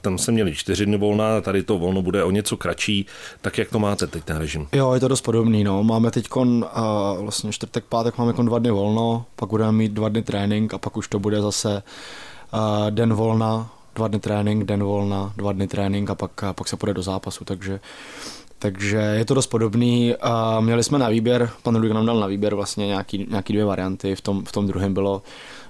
tam 0.00 0.18
se 0.18 0.32
měli 0.32 0.54
4 0.54 0.86
dny 0.86 0.98
volna, 0.98 1.40
tady 1.40 1.62
to 1.62 1.78
volno 1.78 2.02
bude 2.02 2.24
o 2.24 2.30
něco 2.30 2.56
kratší, 2.56 3.06
tak 3.40 3.58
jak 3.58 3.70
to 3.70 3.78
máte 3.78 4.06
teď 4.06 4.24
ten 4.24 4.36
režim? 4.36 4.66
Jo, 4.72 4.92
je 4.92 5.00
to 5.00 5.08
dost 5.08 5.20
podobný, 5.20 5.64
no. 5.64 5.84
Máme 5.84 6.10
teď 6.10 6.26
uh, 6.36 6.44
vlastně 7.18 7.52
čtvrtek, 7.52 7.84
pátek 7.84 8.18
máme 8.18 8.32
kon 8.32 8.46
dva 8.46 8.58
dny 8.58 8.70
volno, 8.70 9.26
pak 9.36 9.48
budeme 9.48 9.72
mít 9.72 9.92
dva 9.92 10.08
dny 10.08 10.22
trénink 10.22 10.74
a 10.74 10.78
pak 10.78 10.96
už 10.96 11.08
to 11.08 11.18
bude 11.18 11.40
zase 11.40 11.82
uh, 12.52 12.90
den 12.90 13.14
volna, 13.14 13.70
dva 13.94 14.08
dny 14.08 14.18
trénink, 14.18 14.64
den 14.64 14.82
volna, 14.82 15.32
dva 15.36 15.52
dny 15.52 15.66
trénink 15.66 16.10
a 16.10 16.14
pak, 16.14 16.44
a 16.44 16.52
pak 16.52 16.68
se 16.68 16.76
půjde 16.76 16.94
do 16.94 17.02
zápasu, 17.02 17.44
takže 17.44 17.80
takže 18.58 18.96
je 18.96 19.24
to 19.24 19.34
dost 19.34 19.46
podobný. 19.46 20.14
A 20.14 20.60
měli 20.60 20.84
jsme 20.84 20.98
na 20.98 21.08
výběr, 21.08 21.50
pan 21.62 21.74
Ludvík 21.74 21.92
nám 21.92 22.06
dal 22.06 22.20
na 22.20 22.26
výběr 22.26 22.54
vlastně 22.54 22.86
nějaký, 22.86 23.26
nějaký 23.30 23.52
dvě 23.52 23.64
varianty. 23.64 24.14
V 24.14 24.20
tom, 24.20 24.44
v 24.44 24.52
tom 24.52 24.66
druhém 24.66 24.94
bylo, 24.94 25.22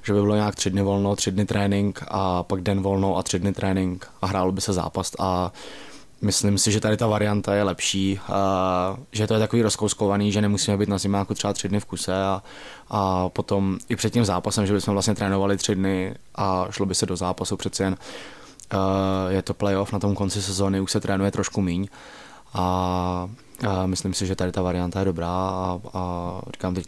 že 0.02 0.12
by 0.12 0.20
bylo 0.20 0.34
nějak 0.34 0.54
tři 0.54 0.70
dny 0.70 0.82
volno, 0.82 1.16
tři 1.16 1.30
dny 1.30 1.46
trénink 1.46 2.04
a 2.08 2.42
pak 2.42 2.60
den 2.60 2.82
volno 2.82 3.16
a 3.16 3.22
tři 3.22 3.38
dny 3.38 3.52
trénink 3.52 4.08
a 4.22 4.26
hrálo 4.26 4.52
by 4.52 4.60
se 4.60 4.72
zápas 4.72 5.12
a 5.18 5.52
myslím 6.22 6.58
si, 6.58 6.72
že 6.72 6.80
tady 6.80 6.96
ta 6.96 7.06
varianta 7.06 7.54
je 7.54 7.62
lepší, 7.62 8.20
a 8.32 8.96
že 9.12 9.26
to 9.26 9.34
je 9.34 9.40
takový 9.40 9.62
rozkouskovaný, 9.62 10.32
že 10.32 10.40
nemusíme 10.40 10.76
být 10.76 10.88
na 10.88 10.98
zimáku 10.98 11.34
třeba 11.34 11.52
tři 11.52 11.68
dny 11.68 11.80
v 11.80 11.84
kuse 11.84 12.14
a, 12.24 12.42
a 12.90 13.28
potom 13.28 13.78
i 13.88 13.96
před 13.96 14.12
tím 14.12 14.24
zápasem, 14.24 14.66
že 14.66 14.72
bychom 14.72 14.94
vlastně 14.94 15.14
trénovali 15.14 15.56
tři 15.56 15.74
dny 15.74 16.14
a 16.34 16.66
šlo 16.70 16.86
by 16.86 16.94
se 16.94 17.06
do 17.06 17.16
zápasu 17.16 17.56
přece 17.56 17.84
jen. 17.84 17.96
je 19.28 19.42
to 19.42 19.54
playoff 19.54 19.92
na 19.92 19.98
tom 19.98 20.14
konci 20.14 20.42
sezóny, 20.42 20.80
už 20.80 20.92
se 20.92 21.00
trénuje 21.00 21.30
trošku 21.30 21.60
míň 21.60 21.88
a, 22.54 23.30
a 23.68 23.86
myslím 23.86 24.14
si, 24.14 24.26
že 24.26 24.36
tady 24.36 24.52
ta 24.52 24.62
varianta 24.62 24.98
je 24.98 25.04
dobrá 25.04 25.28
a, 25.28 25.80
a 25.92 26.40
říkám, 26.52 26.74
teď 26.74 26.86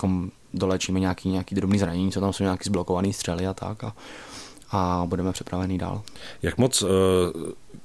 dolečíme 0.55 1.01
nějaký, 1.01 1.29
nějaký 1.29 1.55
drobný 1.55 1.79
zranění, 1.79 2.13
co 2.13 2.21
tam 2.21 2.33
jsou 2.33 2.45
nějaký 2.45 2.65
zblokovaný 2.65 3.13
střely 3.13 3.47
a 3.47 3.55
tak 3.55 3.85
a, 3.85 3.95
a 4.71 5.03
budeme 5.07 5.33
připravení 5.33 5.79
dál. 5.79 6.03
Jak 6.43 6.59
moc, 6.59 6.83
eh, 6.83 6.87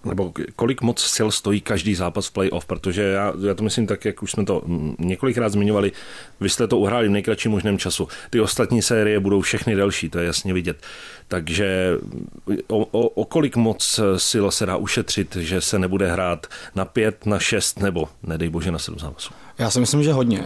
nebo 0.05 0.33
kolik 0.55 0.81
moc 0.81 0.99
sil 1.15 1.29
stojí 1.31 1.61
každý 1.61 1.95
zápas 1.95 2.27
v 2.27 2.31
playoff, 2.31 2.65
protože 2.65 3.01
já, 3.01 3.33
já 3.45 3.53
to 3.53 3.63
myslím 3.63 3.87
tak, 3.87 4.05
jak 4.05 4.23
už 4.23 4.31
jsme 4.31 4.45
to 4.45 4.61
několikrát 4.99 5.49
zmiňovali, 5.49 5.91
vy 6.39 6.49
jste 6.49 6.67
to 6.67 6.77
uhráli 6.77 7.07
v 7.07 7.11
nejkratším 7.11 7.51
možném 7.51 7.77
času. 7.77 8.07
Ty 8.29 8.41
ostatní 8.41 8.81
série 8.81 9.19
budou 9.19 9.41
všechny 9.41 9.75
delší, 9.75 10.09
to 10.09 10.19
je 10.19 10.25
jasně 10.25 10.53
vidět. 10.53 10.77
Takže 11.27 11.97
o, 12.67 12.77
o, 12.77 13.07
o 13.07 13.25
kolik 13.25 13.55
moc 13.55 13.99
sil 14.29 14.45
se 14.51 14.65
dá 14.65 14.77
ušetřit, 14.77 15.35
že 15.35 15.61
se 15.61 15.79
nebude 15.79 16.11
hrát 16.11 16.47
na 16.75 16.85
pět, 16.85 17.25
na 17.25 17.39
šest 17.39 17.79
nebo 17.79 18.09
nedej 18.23 18.49
bože 18.49 18.71
na 18.71 18.79
sedm 18.79 18.99
zápasů? 18.99 19.33
Já 19.59 19.69
si 19.69 19.79
myslím, 19.79 20.03
že 20.03 20.13
hodně. 20.13 20.43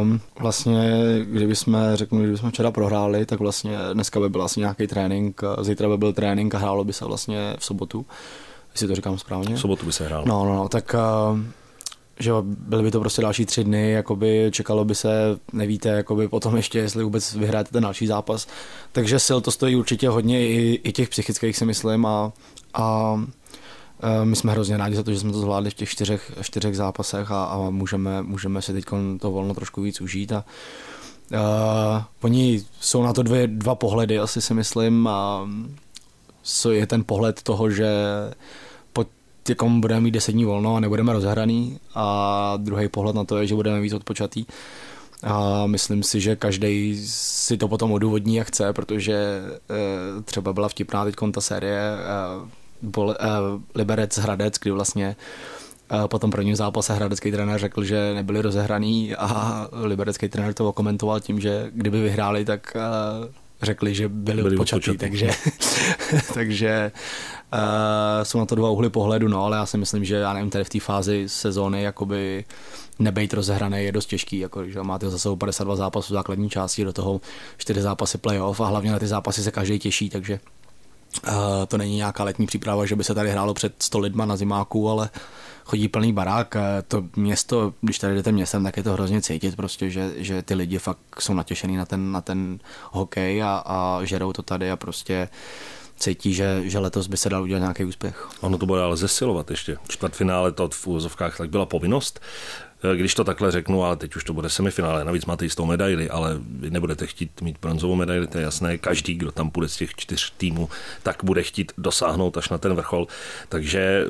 Um, 0.00 0.20
vlastně, 0.40 1.02
kdyby 1.24 1.56
jsme 1.56 1.96
řekli, 1.96 2.18
kdyby 2.18 2.38
jsme 2.38 2.50
včera 2.50 2.70
prohráli, 2.70 3.26
tak 3.26 3.40
vlastně 3.40 3.78
dneska 3.92 4.20
by 4.20 4.28
byl 4.28 4.42
asi 4.42 4.60
nějaký 4.60 4.86
trénink, 4.86 5.40
zítra 5.60 5.88
by 5.88 5.98
byl 5.98 6.12
trénink 6.12 6.54
a 6.54 6.58
hrálo 6.58 6.84
by 6.84 6.92
se 6.92 7.04
vlastně 7.04 7.54
v 7.58 7.64
sobotu. 7.64 8.06
Jestli 8.72 8.88
to 8.88 8.94
říkám 8.94 9.18
správně. 9.18 9.54
V 9.54 9.60
sobotu 9.60 9.86
by 9.86 9.92
se 9.92 10.04
hrálo. 10.06 10.24
No, 10.26 10.44
no, 10.44 10.54
no, 10.54 10.68
tak 10.68 10.94
uh, 11.32 11.38
že 12.18 12.32
byly 12.42 12.82
by 12.82 12.90
to 12.90 13.00
prostě 13.00 13.22
další 13.22 13.46
tři 13.46 13.64
dny, 13.64 13.90
jakoby 13.90 14.50
čekalo 14.52 14.84
by 14.84 14.94
se, 14.94 15.38
nevíte, 15.52 15.88
jakoby 15.88 16.28
potom 16.28 16.56
ještě, 16.56 16.78
jestli 16.78 17.04
vůbec 17.04 17.34
vyhráte 17.34 17.70
ten 17.70 17.82
další 17.82 18.06
zápas. 18.06 18.46
Takže 18.92 19.18
sil 19.26 19.38
to 19.40 19.50
stojí 19.50 19.76
určitě 19.76 20.08
hodně 20.08 20.48
i, 20.48 20.80
i 20.84 20.92
těch 20.92 21.08
psychických 21.08 21.56
si 21.56 21.64
myslím 21.64 22.06
a, 22.06 22.32
a 22.74 23.16
my 24.24 24.36
jsme 24.36 24.52
hrozně 24.52 24.76
rádi 24.76 24.96
za 24.96 25.02
to, 25.02 25.12
že 25.12 25.20
jsme 25.20 25.32
to 25.32 25.40
zvládli 25.40 25.70
v 25.70 25.74
těch 25.74 25.88
čtyřech, 25.88 26.32
čtyřech 26.42 26.76
zápasech 26.76 27.30
a, 27.30 27.44
a 27.44 27.70
můžeme, 27.70 28.22
můžeme 28.22 28.62
si 28.62 28.72
teď 28.72 28.84
to 29.20 29.30
volno 29.30 29.54
trošku 29.54 29.82
víc 29.82 30.00
užít. 30.00 30.32
A, 30.32 30.44
a, 31.38 32.08
oni 32.20 32.64
jsou 32.80 33.02
na 33.02 33.12
to 33.12 33.22
dvě, 33.22 33.46
dva 33.46 33.74
pohledy, 33.74 34.18
asi 34.18 34.42
si 34.42 34.54
myslím. 34.54 35.06
A, 35.06 35.48
je 36.70 36.86
ten 36.86 37.04
pohled 37.04 37.42
toho, 37.42 37.70
že 37.70 37.88
těkom 39.42 39.80
budeme 39.80 40.00
mít 40.00 40.10
10 40.10 40.32
dní 40.32 40.44
volno 40.44 40.76
a 40.76 40.80
nebudeme 40.80 41.12
rozhraný 41.12 41.78
a 41.94 42.54
druhý 42.56 42.88
pohled 42.88 43.16
na 43.16 43.24
to 43.24 43.38
je, 43.38 43.46
že 43.46 43.54
budeme 43.54 43.80
víc 43.80 43.92
odpočatý. 43.92 44.46
A 45.22 45.66
myslím 45.66 46.02
si, 46.02 46.20
že 46.20 46.36
každý 46.36 46.96
si 47.06 47.56
to 47.56 47.68
potom 47.68 47.92
odůvodní, 47.92 48.36
jak 48.36 48.48
chce, 48.48 48.72
protože 48.72 49.14
e, 49.14 50.22
třeba 50.22 50.52
byla 50.52 50.68
vtipná 50.68 51.04
teď 51.04 51.14
ta 51.32 51.40
série 51.40 51.80
e, 51.80 51.96
bol, 52.82 53.10
e, 53.10 53.16
Liberec 53.74 54.18
Hradec, 54.18 54.54
kdy 54.58 54.70
vlastně 54.70 55.16
e, 56.04 56.08
po 56.08 56.18
tom 56.18 56.30
prvním 56.30 56.56
zápase 56.56 56.94
hradecký 56.94 57.32
trenér 57.32 57.60
řekl, 57.60 57.84
že 57.84 58.14
nebyli 58.14 58.42
rozehraný 58.42 59.14
a 59.14 59.68
liberecký 59.72 60.28
trenér 60.28 60.54
to 60.54 60.72
komentoval 60.72 61.20
tím, 61.20 61.40
že 61.40 61.70
kdyby 61.74 62.00
vyhráli, 62.00 62.44
tak 62.44 62.76
řekli, 63.62 63.94
že 63.94 64.08
byli, 64.08 64.42
byli 64.42 64.56
odpočatí, 64.56 64.98
takže, 64.98 65.30
takže 66.34 66.92
uh, 67.52 67.58
jsou 68.22 68.38
na 68.38 68.46
to 68.46 68.54
dva 68.54 68.70
uhly 68.70 68.90
pohledu, 68.90 69.28
no, 69.28 69.44
ale 69.44 69.56
já 69.56 69.66
si 69.66 69.78
myslím, 69.78 70.04
že 70.04 70.14
já 70.14 70.32
nevím, 70.32 70.50
tady 70.50 70.64
v 70.64 70.68
té 70.68 70.80
fázi 70.80 71.24
sezóny 71.26 71.82
jakoby 71.82 72.44
nebejt 72.98 73.34
rozehraný 73.34 73.84
je 73.84 73.92
dost 73.92 74.06
těžký, 74.06 74.38
jako, 74.38 74.64
že 74.64 74.82
máte 74.82 75.10
za 75.10 75.18
sebou 75.18 75.36
52 75.36 75.76
zápasů 75.76 76.14
základní 76.14 76.50
části, 76.50 76.84
do 76.84 76.92
toho 76.92 77.20
4 77.56 77.82
zápasy 77.82 78.18
playoff 78.18 78.60
a 78.60 78.66
hlavně 78.66 78.92
na 78.92 78.98
ty 78.98 79.06
zápasy 79.06 79.42
se 79.42 79.50
každý 79.50 79.78
těší, 79.78 80.10
takže 80.10 80.40
to 81.68 81.78
není 81.78 81.96
nějaká 81.96 82.24
letní 82.24 82.46
příprava, 82.46 82.86
že 82.86 82.96
by 82.96 83.04
se 83.04 83.14
tady 83.14 83.30
hrálo 83.30 83.54
před 83.54 83.74
100 83.82 83.98
lidma 83.98 84.26
na 84.26 84.36
zimáku, 84.36 84.88
ale 84.88 85.10
chodí 85.64 85.88
plný 85.88 86.12
barák. 86.12 86.56
To 86.88 87.04
město, 87.16 87.74
když 87.80 87.98
tady 87.98 88.14
jdete 88.14 88.32
městem, 88.32 88.64
tak 88.64 88.76
je 88.76 88.82
to 88.82 88.92
hrozně 88.92 89.22
cítit 89.22 89.56
prostě, 89.56 89.90
že, 89.90 90.12
že 90.16 90.42
ty 90.42 90.54
lidi 90.54 90.78
fakt 90.78 90.98
jsou 91.18 91.34
natěšený 91.34 91.76
na 91.76 91.86
ten, 91.86 92.12
na 92.12 92.20
ten 92.20 92.58
hokej 92.90 93.42
a, 93.42 93.62
a 93.66 94.00
žerou 94.04 94.32
to 94.32 94.42
tady 94.42 94.70
a 94.70 94.76
prostě 94.76 95.28
cítí, 95.96 96.34
že, 96.34 96.62
že 96.64 96.78
letos 96.78 97.06
by 97.06 97.16
se 97.16 97.28
dal 97.28 97.42
udělat 97.42 97.60
nějaký 97.60 97.84
úspěch. 97.84 98.28
Ono 98.40 98.58
to 98.58 98.66
bude 98.66 98.82
ale 98.82 98.96
zesilovat 98.96 99.50
ještě. 99.50 99.76
Čtvrtfinále 99.88 100.52
to 100.52 100.68
v 100.68 100.86
úvozovkách 100.86 101.36
tak 101.36 101.50
byla 101.50 101.66
povinnost. 101.66 102.20
Eh, 102.82 102.96
když 102.96 103.14
to 103.14 103.24
takhle 103.24 103.50
řeknu, 103.50 103.84
ale 103.84 103.96
teď 103.96 104.16
už 104.16 104.24
to 104.24 104.32
bude 104.32 104.50
semifinále, 104.50 105.04
navíc 105.04 105.26
máte 105.26 105.44
jistou 105.44 105.64
medaili, 105.64 106.10
ale 106.10 106.36
vy 106.38 106.70
nebudete 106.70 107.06
chtít 107.06 107.42
mít 107.42 107.56
bronzovou 107.62 107.94
medaili, 107.94 108.26
to 108.26 108.38
je 108.38 108.44
jasné. 108.44 108.78
Každý, 108.78 109.14
kdo 109.14 109.32
tam 109.32 109.50
půjde 109.50 109.68
z 109.68 109.76
těch 109.76 109.94
čtyř 109.94 110.32
týmů, 110.36 110.68
tak 111.02 111.24
bude 111.24 111.42
chtít 111.42 111.72
dosáhnout 111.78 112.36
až 112.36 112.48
na 112.48 112.58
ten 112.58 112.74
vrchol. 112.74 113.06
Takže 113.48 113.80
eh, 113.80 114.06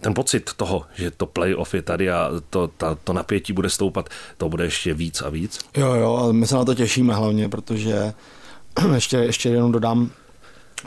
ten 0.00 0.14
pocit 0.14 0.50
toho, 0.56 0.84
že 0.94 1.10
to 1.10 1.26
playoff 1.26 1.74
je 1.74 1.82
tady 1.82 2.10
a 2.10 2.30
to, 2.50 2.68
ta, 2.68 2.94
to 3.04 3.12
napětí 3.12 3.52
bude 3.52 3.70
stoupat, 3.70 4.08
to 4.38 4.48
bude 4.48 4.64
ještě 4.64 4.94
víc 4.94 5.22
a 5.22 5.28
víc. 5.28 5.58
Jo, 5.76 5.94
jo, 5.94 6.16
ale 6.16 6.32
my 6.32 6.46
se 6.46 6.54
na 6.54 6.64
to 6.64 6.74
těšíme 6.74 7.14
hlavně, 7.14 7.48
protože 7.48 8.12
ještě, 8.94 9.16
ještě 9.16 9.48
jenom 9.48 9.72
dodám, 9.72 10.10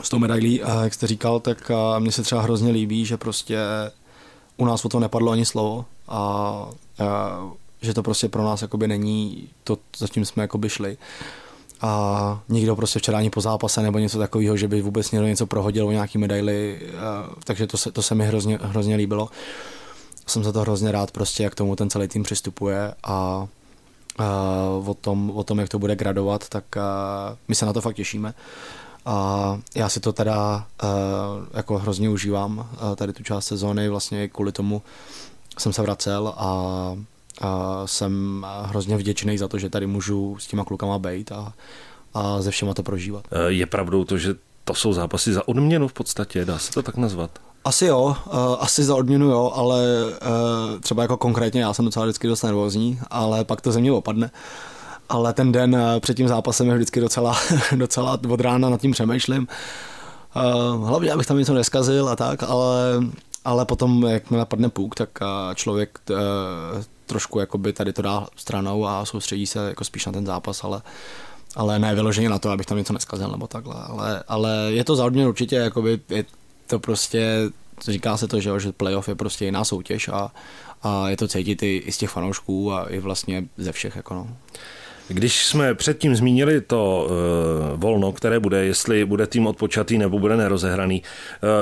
s 0.02 0.08
tou 0.08 0.18
medailí, 0.18 0.62
jak 0.82 0.94
jste 0.94 1.06
říkal, 1.06 1.40
tak 1.40 1.70
mně 1.98 2.12
se 2.12 2.22
třeba 2.22 2.42
hrozně 2.42 2.72
líbí, 2.72 3.04
že 3.04 3.16
prostě 3.16 3.58
u 4.56 4.64
nás 4.64 4.84
o 4.84 4.88
to 4.88 5.00
nepadlo 5.00 5.32
ani 5.32 5.46
slovo 5.46 5.84
a, 6.08 6.18
a 6.18 6.68
že 7.80 7.94
to 7.94 8.02
prostě 8.02 8.28
pro 8.28 8.44
nás 8.44 8.62
jakoby 8.62 8.88
není 8.88 9.48
to, 9.64 9.78
zatím 9.98 10.24
jsme 10.24 10.42
jakoby 10.42 10.68
šli. 10.68 10.96
A 11.80 12.40
nikdo 12.48 12.76
prostě 12.76 12.98
včera 12.98 13.18
ani 13.18 13.30
po 13.30 13.40
zápase 13.40 13.82
nebo 13.82 13.98
něco 13.98 14.18
takového, 14.18 14.56
že 14.56 14.68
by 14.68 14.82
vůbec 14.82 15.10
někdo 15.10 15.26
něco 15.26 15.46
prohodil 15.46 15.86
o 15.86 15.92
nějaký 15.92 16.18
medaily, 16.18 16.80
takže 17.44 17.66
to 17.66 17.76
se, 17.76 17.92
to 17.92 18.02
se 18.02 18.14
mi 18.14 18.26
hrozně, 18.26 18.58
hrozně 18.62 18.96
líbilo. 18.96 19.28
Jsem 20.26 20.44
za 20.44 20.52
to 20.52 20.60
hrozně 20.60 20.92
rád 20.92 21.10
prostě, 21.10 21.42
jak 21.42 21.54
tomu 21.54 21.76
ten 21.76 21.90
celý 21.90 22.08
tým 22.08 22.22
přistupuje 22.22 22.94
a, 23.04 23.08
a 23.08 23.46
o, 24.86 24.94
tom, 24.94 25.30
o 25.30 25.44
tom, 25.44 25.58
jak 25.58 25.68
to 25.68 25.78
bude 25.78 25.96
gradovat, 25.96 26.48
tak 26.48 26.64
my 27.48 27.54
se 27.54 27.66
na 27.66 27.72
to 27.72 27.80
fakt 27.80 27.96
těšíme. 27.96 28.34
A 29.06 29.58
já 29.74 29.88
si 29.88 30.00
to 30.00 30.12
teda 30.12 30.66
jako 31.54 31.78
hrozně 31.78 32.10
užívám, 32.10 32.68
tady 32.96 33.12
tu 33.12 33.22
část 33.22 33.46
sezóny, 33.46 33.88
vlastně 33.88 34.28
kvůli 34.28 34.52
tomu 34.52 34.82
jsem 35.58 35.72
se 35.72 35.82
vracel 35.82 36.34
a, 36.36 36.50
a 37.40 37.82
jsem 37.86 38.46
hrozně 38.62 38.96
vděčný 38.96 39.38
za 39.38 39.48
to, 39.48 39.58
že 39.58 39.70
tady 39.70 39.86
můžu 39.86 40.36
s 40.38 40.46
těma 40.46 40.64
klukama 40.64 40.98
být 40.98 41.32
a, 41.32 41.52
a 42.14 42.42
ze 42.42 42.50
všema 42.50 42.74
to 42.74 42.82
prožívat. 42.82 43.24
Eh, 43.30 43.52
je 43.52 43.66
pravdou 43.66 44.04
to, 44.04 44.18
že 44.18 44.34
to 44.64 44.74
jsou 44.74 44.92
zápasy 44.92 45.32
za 45.32 45.48
odměnu 45.48 45.88
v 45.88 45.92
podstatě, 45.92 46.44
dá 46.44 46.58
se 46.58 46.72
to 46.72 46.82
tak 46.82 46.96
nazvat? 46.96 47.30
Asi 47.64 47.86
jo, 47.86 48.16
uh, 48.26 48.34
asi 48.60 48.84
za 48.84 48.94
odměnu 48.94 49.26
jo, 49.26 49.52
ale 49.54 49.84
uh, 50.04 50.80
třeba 50.80 51.02
jako 51.02 51.16
konkrétně 51.16 51.60
já 51.60 51.74
jsem 51.74 51.84
docela 51.84 52.04
vždycky 52.04 52.28
dost 52.28 52.42
nervózní, 52.42 53.00
ale 53.10 53.44
pak 53.44 53.60
to 53.60 53.72
ze 53.72 53.80
mě 53.80 53.92
opadne. 53.92 54.30
Ale 55.08 55.32
ten 55.32 55.52
den 55.52 55.76
eh, 55.76 56.00
před 56.00 56.16
tím 56.16 56.28
zápasem 56.28 56.68
je 56.68 56.74
vždycky 56.74 57.00
docela, 57.00 57.38
docela 57.76 58.20
od 58.28 58.40
rána 58.40 58.70
nad 58.70 58.80
tím 58.80 58.92
přemýšlím. 58.92 59.48
Eh, 60.36 60.40
hlavně, 60.86 61.12
abych 61.12 61.26
tam 61.26 61.38
něco 61.38 61.54
neskazil 61.54 62.08
a 62.08 62.16
tak, 62.16 62.42
ale, 62.42 63.02
ale 63.48 63.64
potom, 63.64 64.02
jak 64.02 64.30
mi 64.30 64.36
napadne 64.36 64.68
půk, 64.68 64.94
tak 64.94 65.08
eh, 65.22 65.54
člověk 65.54 65.98
trošku 67.06 67.38
jakoby 67.38 67.72
tady 67.72 67.92
to 67.92 68.02
dá 68.02 68.26
stranou 68.36 68.86
a 68.86 69.04
soustředí 69.04 69.46
se 69.46 69.68
jako 69.68 69.84
spíš 69.84 70.06
na 70.06 70.12
ten 70.12 70.26
zápas, 70.26 70.64
ale, 70.64 70.82
ale 71.56 71.78
ne 71.78 71.94
vyloženě 71.94 72.28
na 72.28 72.38
to, 72.38 72.50
abych 72.50 72.66
tam 72.66 72.78
něco 72.78 72.92
neskazil 72.92 73.28
nebo 73.28 73.46
takhle, 73.46 73.74
ale, 73.74 74.22
ale 74.28 74.50
je 74.68 74.84
to 74.84 74.96
za 74.96 75.04
určitě, 75.06 75.56
jakoby 75.56 76.00
je 76.08 76.24
to 76.66 76.78
prostě, 76.78 77.50
říká 77.80 78.16
se 78.16 78.28
to, 78.28 78.40
že, 78.40 78.50
že 78.60 78.72
playoff 78.72 79.08
je 79.08 79.14
prostě 79.14 79.44
jiná 79.44 79.64
soutěž 79.64 80.08
a, 80.08 80.32
a 80.82 81.08
je 81.08 81.16
to 81.16 81.28
cítit 81.28 81.62
i, 81.62 81.76
i 81.76 81.92
z 81.92 81.98
těch 81.98 82.10
fanoušků 82.10 82.72
a 82.72 82.84
i 82.84 82.98
vlastně 82.98 83.44
ze 83.56 83.72
všech. 83.72 83.96
Jako 83.96 84.14
no. 84.14 84.28
Když 85.08 85.46
jsme 85.46 85.74
předtím 85.74 86.16
zmínili 86.16 86.60
to 86.60 87.08
uh, 87.10 87.80
volno, 87.80 88.12
které 88.12 88.40
bude, 88.40 88.64
jestli 88.64 89.04
bude 89.04 89.26
tým 89.26 89.46
odpočatý 89.46 89.98
nebo 89.98 90.18
bude 90.18 90.36
nerozehraný, 90.36 91.02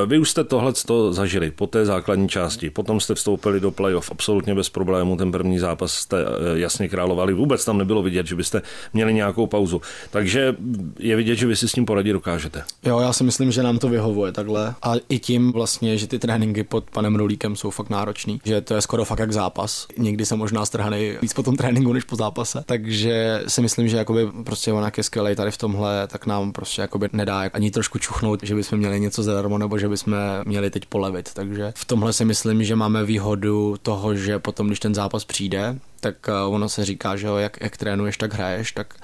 uh, 0.00 0.11
vy 0.11 0.19
už 0.19 0.31
jste 0.31 0.45
tohle 0.45 0.73
zažili 1.11 1.50
po 1.50 1.67
té 1.67 1.87
základní 1.87 2.29
části, 2.29 2.71
potom 2.71 3.00
jste 3.00 3.15
vstoupili 3.15 3.61
do 3.61 3.71
playoff 3.71 4.11
absolutně 4.11 4.55
bez 4.55 4.69
problému, 4.69 5.17
ten 5.17 5.33
první 5.33 5.59
zápas 5.59 5.93
jste 5.93 6.25
uh, 6.25 6.31
jasně 6.55 6.88
královali, 6.88 7.35
vůbec 7.35 7.65
tam 7.65 7.79
nebylo 7.79 8.03
vidět, 8.03 8.26
že 8.26 8.37
byste 8.37 8.62
měli 8.93 9.15
nějakou 9.15 9.47
pauzu, 9.47 9.81
takže 10.11 10.57
je 10.99 11.17
vidět, 11.17 11.37
že 11.37 11.47
vy 11.47 11.57
si 11.57 11.69
s 11.69 11.73
tím 11.73 11.87
poradit 11.87 12.12
dokážete. 12.12 12.62
Jo, 12.85 13.00
já 13.00 13.12
si 13.12 13.25
myslím, 13.25 13.53
že 13.53 13.62
nám 13.62 13.79
to 13.79 13.88
vyhovuje 13.88 14.33
takhle. 14.33 14.75
A 14.83 14.93
i 15.09 15.19
tím 15.19 15.53
vlastně, 15.53 15.99
že 15.99 16.07
ty 16.07 16.19
tréninky 16.19 16.65
pod 16.65 16.91
panem 16.91 17.17
Rulíkem 17.17 17.57
jsou 17.57 17.71
fakt 17.71 17.91
náročný, 17.91 18.41
že 18.45 18.61
to 18.61 18.75
je 18.75 18.81
skoro 18.81 19.05
fakt 19.05 19.19
jak 19.19 19.33
zápas. 19.33 19.87
Někdy 19.99 20.26
se 20.26 20.37
možná 20.37 20.67
strhaný 20.67 21.17
víc 21.23 21.33
po 21.33 21.43
tom 21.43 21.57
tréninku 21.57 21.93
než 21.93 22.05
po 22.05 22.17
zápase, 22.17 22.62
takže 22.67 23.36
si 23.47 23.61
myslím, 23.61 23.88
že 23.88 23.97
jakoby 23.97 24.26
prostě 24.45 24.73
on 24.73 24.85
jak 24.85 24.99
je 24.99 25.05
skvělý 25.05 25.37
tady 25.37 25.50
v 25.50 25.59
tomhle, 25.59 26.07
tak 26.07 26.26
nám 26.26 26.52
prostě 26.52 26.83
jakoby 26.83 27.09
nedá 27.12 27.40
ani 27.52 27.71
trošku 27.71 27.99
čuchnout, 27.99 28.43
že 28.43 28.55
bychom 28.55 28.78
měli 28.78 29.00
něco 29.00 29.23
zadarmo 29.23 29.59
nebo 29.59 29.78
že 29.78 29.88
bychom 29.88 30.16
měli 30.45 30.71
teď 30.71 30.87
polevit. 30.87 31.31
Takže 31.35 31.73
v 31.76 31.85
tomhle 31.85 32.12
si 32.12 32.25
myslím, 32.25 32.65
že 32.65 32.76
máme 32.76 33.04
výhodu 33.04 33.76
toho, 33.82 34.15
že 34.15 34.39
potom, 34.39 34.67
když 34.67 34.80
ten 34.80 34.95
zápas 34.95 35.25
přijde, 35.25 35.78
tak 36.00 36.28
eh, 36.28 36.32
ono 36.32 36.69
se 36.69 36.84
říká, 36.84 37.17
že 37.17 37.26
jo, 37.26 37.37
jak, 37.37 37.60
jak 37.60 37.76
trénuješ, 37.76 38.17
tak 38.17 38.34
hraješ, 38.34 38.73
tak 38.73 38.95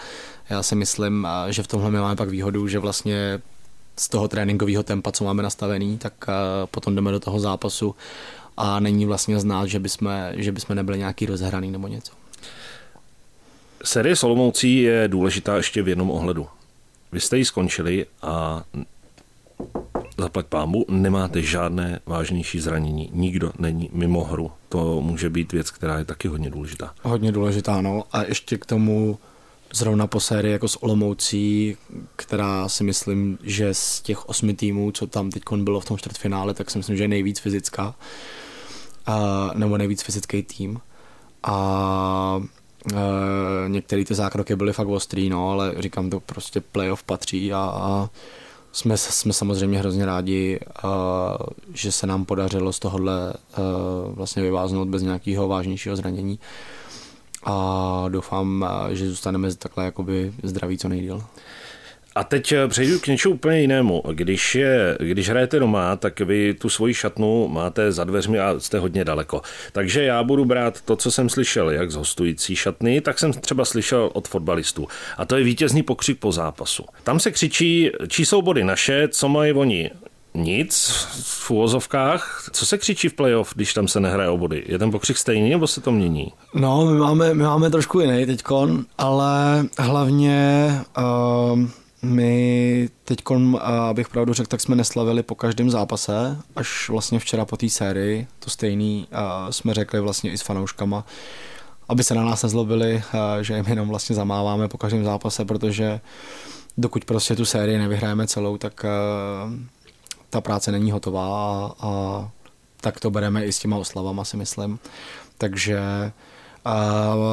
já 0.51 0.63
si 0.63 0.75
myslím, 0.75 1.27
eh, 1.27 1.53
že 1.53 1.63
v 1.63 1.67
tomhle 1.67 1.91
my 1.91 1.99
máme 1.99 2.17
pak 2.17 2.29
výhodu, 2.29 2.69
že 2.69 2.79
vlastně 2.79 3.41
z 3.97 4.09
toho 4.09 4.29
tréninkového 4.29 4.83
tempa, 4.83 5.13
co 5.13 5.25
máme 5.25 5.43
nastavený, 5.43 5.99
tak 5.99 6.13
eh, 6.29 6.33
potom 6.71 6.95
jdeme 6.95 7.11
do 7.11 7.21
toho 7.21 7.41
zápasu 7.41 7.95
a 8.57 8.81
není 8.81 9.07
vlastně 9.07 9.41
znát, 9.41 9.67
že 9.67 9.79
bychom, 9.79 10.11
že 10.35 10.53
bychom 10.53 10.77
nebyli 10.77 10.99
nějaký 10.99 11.27
rozhraný 11.27 11.71
nebo 11.71 11.89
něco. 11.89 12.22
Série 13.85 14.17
Solomoucí 14.17 14.79
je 14.79 15.09
důležitá 15.09 15.57
ještě 15.57 15.83
v 15.83 15.89
jednom 15.89 16.11
ohledu. 16.11 16.47
Vy 17.13 17.21
jste 17.21 17.39
ji 17.39 17.45
skončili 17.45 18.07
a 18.23 18.65
zaplať 20.19 20.47
pámbu, 20.47 20.87
nemáte 20.89 21.43
žádné 21.43 22.01
vážnější 22.07 22.61
zranění. 22.61 23.11
Nikdo 23.13 23.53
není 23.59 23.91
mimo 23.93 24.25
hru. 24.25 24.51
To 24.69 25.01
může 25.01 25.31
být 25.31 25.53
věc, 25.53 25.71
která 25.71 25.99
je 25.99 26.05
taky 26.05 26.29
hodně 26.29 26.51
důležitá. 26.51 26.95
Hodně 27.03 27.33
důležitá, 27.33 27.81
no. 27.81 28.05
A 28.13 28.23
ještě 28.23 28.59
k 28.59 28.67
tomu 28.67 29.19
zrovna 29.75 30.07
po 30.07 30.21
sérii 30.21 30.53
jako 30.53 30.69
s 30.69 30.83
Olomoucí, 30.83 31.77
která 32.17 32.69
si 32.69 32.85
myslím, 32.85 33.39
že 33.43 33.75
z 33.75 34.01
těch 34.01 34.29
osmi 34.29 34.55
týmů, 34.55 34.93
co 34.93 35.07
tam 35.07 35.31
teď 35.31 35.43
bylo 35.57 35.81
v 35.81 35.85
tom 35.85 35.99
čtvrtfinále, 35.99 36.55
tak 36.55 36.71
si 36.71 36.79
myslím, 36.79 36.97
že 36.97 37.05
je 37.05 37.09
nejvíc 37.09 37.41
fyzická. 37.41 37.95
A, 39.07 39.51
nebo 39.55 39.79
nejvíc 39.79 40.03
fyzický 40.03 40.43
tým. 40.43 40.81
A 41.43 42.43
Uh, 42.93 42.99
některé 43.69 44.05
ty 44.05 44.15
zákroky 44.15 44.57
byly 44.57 44.73
fakt 44.73 44.89
ostrý, 44.89 45.29
no, 45.29 45.51
ale 45.51 45.75
říkám, 45.79 46.11
to 46.11 46.21
prostě 46.21 46.61
playoff 46.61 47.03
patří 47.03 47.53
a, 47.53 47.59
a 47.59 48.11
jsme, 48.73 48.97
jsme 48.97 49.33
samozřejmě 49.33 49.79
hrozně 49.79 50.07
rádi, 50.07 50.61
uh, 50.85 50.91
že 51.75 51.93
se 51.93 52.07
nám 52.07 52.25
podařilo 52.25 52.73
z 52.73 52.79
tohohle 52.79 53.33
uh, 53.33 54.15
vlastně 54.15 54.43
vyváznout 54.43 54.89
bez 54.89 55.03
nějakého 55.03 55.49
vážnějšího 55.49 55.97
zranění 55.97 56.39
a 57.45 58.05
doufám, 58.09 58.69
že 58.91 59.09
zůstaneme 59.09 59.55
takhle 59.55 59.85
jakoby 59.85 60.33
zdraví 60.43 60.79
co 60.79 60.89
nejdíl. 60.89 61.23
A 62.15 62.25
teď 62.25 62.53
eh, 62.53 62.69
přejdu 62.69 62.99
k 62.99 63.07
něčemu 63.07 63.35
úplně 63.35 63.61
jinému. 63.61 64.03
Když, 64.13 64.55
je, 64.55 64.99
když 65.01 65.29
hrajete 65.29 65.59
doma, 65.59 65.97
tak 65.97 66.21
vy 66.21 66.55
tu 66.55 66.69
svoji 66.69 66.95
šatnu 66.95 67.49
máte 67.49 67.93
za 67.93 68.05
dveřmi 68.05 68.39
a 68.39 68.55
jste 68.59 68.79
hodně 68.79 69.05
daleko. 69.05 69.43
Takže 69.73 70.03
já 70.03 70.23
budu 70.23 70.45
brát 70.45 70.81
to, 70.81 70.97
co 70.97 71.11
jsem 71.11 71.29
slyšel, 71.29 71.71
jak 71.71 71.91
z 71.91 71.95
hostující 71.95 72.57
šatny, 72.57 73.01
tak 73.01 73.19
jsem 73.19 73.33
třeba 73.33 73.65
slyšel 73.65 74.11
od 74.13 74.29
fotbalistů. 74.29 74.89
A 75.17 75.25
to 75.25 75.37
je 75.37 75.45
vítězný 75.45 75.83
pokřik 75.83 76.19
po 76.19 76.33
zápasu. 76.33 76.85
Tam 77.03 77.21
se 77.21 77.31
křičí, 77.31 77.91
čí 78.09 78.25
jsou 78.25 78.43
body 78.43 78.65
naše, 78.65 79.09
co 79.09 79.29
mají 79.29 79.53
oni 79.53 79.91
nic 80.35 80.91
v 81.23 81.51
úvozovkách. 81.51 82.49
Co 82.53 82.67
se 82.67 82.79
křičí 82.79 83.09
v 83.09 83.15
playoff, 83.15 83.53
když 83.55 83.75
tam 83.75 83.89
se 83.89 84.01
nehraje 84.01 84.29
o 84.29 84.39
body? 84.39 84.65
Je 84.67 84.79
ten 84.79 84.91
pokřik 84.91 85.19
stejný 85.19 85.51
nebo 85.51 85.67
se 85.67 85.81
to 85.81 85.93
mění? 85.93 86.33
No, 86.55 86.87
my 86.87 86.99
máme, 86.99 87.35
my 87.35 87.43
máme 87.43 87.71
trošku 87.71 88.01
jiný 88.01 88.27
teďkon, 88.27 88.85
ale 88.99 89.65
hlavně 89.79 90.71
uh, 90.99 91.61
my 92.03 92.89
teď, 93.05 93.19
abych 93.61 94.09
pravdu 94.09 94.33
řekl, 94.33 94.49
tak 94.49 94.61
jsme 94.61 94.77
neslavili 94.77 95.23
po 95.23 95.35
každém 95.35 95.71
zápase, 95.71 96.39
až 96.57 96.89
vlastně 96.89 97.19
včera 97.19 97.45
po 97.45 97.57
té 97.57 97.69
sérii, 97.69 98.27
to 98.39 98.51
stejný 98.51 99.09
jsme 99.51 99.75
řekli 99.75 100.01
vlastně 100.01 100.33
i 100.33 100.39
s 100.39 100.43
fanouškama, 100.43 101.05
aby 101.89 102.05
se 102.05 102.15
na 102.15 102.25
nás 102.25 102.43
nezlobili, 102.43 103.03
že 103.41 103.57
jim 103.57 103.67
jenom 103.67 103.89
vlastně 103.89 104.17
zamáváme 104.17 104.69
po 104.69 104.79
každém 104.79 105.05
zápase, 105.05 105.45
protože 105.45 106.01
dokud 106.79 107.05
prostě 107.05 107.37
tu 107.37 107.45
sérii 107.45 107.79
nevyhrajeme 107.79 108.27
celou, 108.27 108.59
tak 108.59 108.85
ta 110.31 110.41
práce 110.41 110.73
není 110.73 110.91
hotová 110.91 111.73
a, 111.81 112.31
tak 112.81 113.01
to 113.01 113.11
bereme 113.11 113.45
i 113.45 113.53
s 113.53 113.59
těma 113.59 113.77
oslavama, 113.77 114.25
si 114.25 114.37
myslím. 114.37 114.79
Takže 115.39 115.81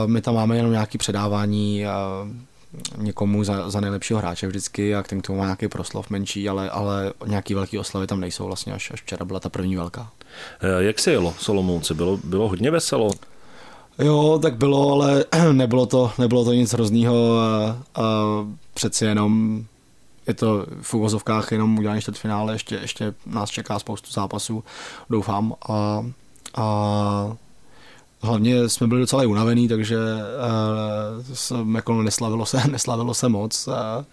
my 0.06 0.22
tam 0.22 0.36
máme 0.36 0.56
jenom 0.56 0.72
nějaké 0.72 0.98
předávání 0.98 1.86
někomu 2.98 3.44
za, 3.44 3.70
za 3.70 3.80
nejlepšího 3.80 4.20
hráče 4.20 4.48
vždycky 4.48 4.96
a 4.96 5.04
ten 5.04 5.22
k 5.22 5.28
tomu 5.28 5.40
má 5.40 5.46
nějaký 5.46 5.68
proslov 5.68 6.10
menší, 6.10 6.50
ale, 6.50 6.70
ale 6.70 7.14
nějaký 7.28 7.54
velký 7.54 7.78
oslavy 7.78 8.08
tam 8.08 8.20
nejsou 8.20 8.46
vlastně, 8.46 8.74
až, 8.74 8.92
až 8.92 9.02
včera 9.02 9.26
byla 9.26 9.40
ta 9.40 9.50
první 9.50 9.76
velká. 9.76 10.12
Eh, 10.62 10.84
jak 10.84 11.00
se 11.00 11.12
jelo 11.12 11.34
Solomouce? 11.40 11.94
Bylo, 11.94 12.18
bylo 12.24 12.50
hodně 12.50 12.72
veselo? 12.72 13.12
Jo, 14.00 14.40
tak 14.42 14.58
bylo, 14.58 14.92
ale 14.92 15.26
nebylo 15.52 15.86
to, 15.86 16.12
nebylo 16.18 16.46
to 16.46 16.54
nic 16.54 16.74
hroznýho 16.74 17.40
a, 17.40 17.78
a 17.96 18.04
přeci 18.74 19.06
jenom 19.06 19.64
je 20.28 20.34
to 20.34 20.66
v 20.82 20.94
uvozovkách 20.94 21.52
jenom 21.52 21.78
udělání 21.78 22.02
čtvrtfinále, 22.02 22.54
ještě, 22.54 22.76
ještě 22.76 23.14
nás 23.26 23.50
čeká 23.50 23.80
spoustu 23.80 24.12
zápasů, 24.12 24.64
doufám. 25.10 25.54
A, 25.70 26.06
a 26.56 27.38
hlavně 28.22 28.70
jsme 28.70 28.88
byli 28.88 29.00
docela 29.00 29.28
unavený, 29.28 29.68
takže 29.68 29.98
uh, 31.62 31.76
jako 31.76 32.02
neslavilo 32.02 32.46
se, 32.46 32.62
neslavilo 32.72 33.14
se 33.14 33.30
moc. 33.30 33.68
A, 33.68 34.06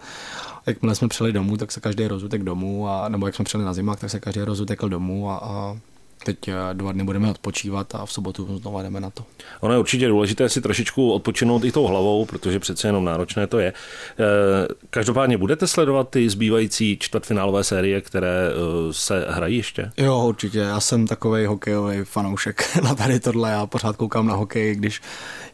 jakmile 0.66 0.94
jsme 0.94 1.08
přijeli 1.08 1.32
domů, 1.32 1.56
tak 1.56 1.72
se 1.72 1.80
každý 1.80 2.06
rozutek 2.06 2.42
domů, 2.42 2.88
a, 2.88 3.08
nebo 3.08 3.26
jak 3.26 3.34
jsme 3.34 3.44
přijeli 3.44 3.64
na 3.64 3.74
zimák, 3.74 4.00
tak 4.00 4.10
se 4.10 4.20
každý 4.20 4.40
rozutekl 4.40 4.88
domů 4.88 5.30
a, 5.30 5.36
a 5.36 5.76
teď 6.24 6.48
eh, 6.48 6.54
dva 6.72 6.92
dny 6.92 7.04
budeme 7.04 7.30
odpočívat 7.30 7.94
a 7.94 8.06
v 8.06 8.12
sobotu 8.12 8.58
znovu 8.58 8.82
jdeme 8.82 9.00
na 9.00 9.10
to. 9.10 9.24
Ono 9.60 9.74
je 9.74 9.78
určitě 9.78 10.08
důležité 10.08 10.48
si 10.48 10.60
trošičku 10.60 11.12
odpočinout 11.12 11.64
i 11.64 11.72
tou 11.72 11.86
hlavou, 11.86 12.24
protože 12.24 12.58
přece 12.58 12.88
jenom 12.88 13.04
náročné 13.04 13.46
to 13.46 13.58
je. 13.58 13.72
Eh, 13.72 14.68
každopádně 14.90 15.38
budete 15.38 15.66
sledovat 15.66 16.08
ty 16.10 16.30
zbývající 16.30 16.96
čtvrtfinálové 17.00 17.64
série, 17.64 18.00
které 18.00 18.48
eh, 18.48 18.92
se 18.92 19.26
hrají 19.28 19.56
ještě? 19.56 19.92
Jo, 19.96 20.24
určitě. 20.26 20.58
Já 20.58 20.80
jsem 20.80 21.06
takový 21.06 21.46
hokejový 21.46 22.04
fanoušek 22.04 22.76
na 22.82 22.94
tady 22.94 23.20
tohle. 23.20 23.50
Já 23.50 23.66
pořád 23.66 23.96
koukám 23.96 24.26
na 24.26 24.34
hokej, 24.34 24.74
když, 24.74 25.02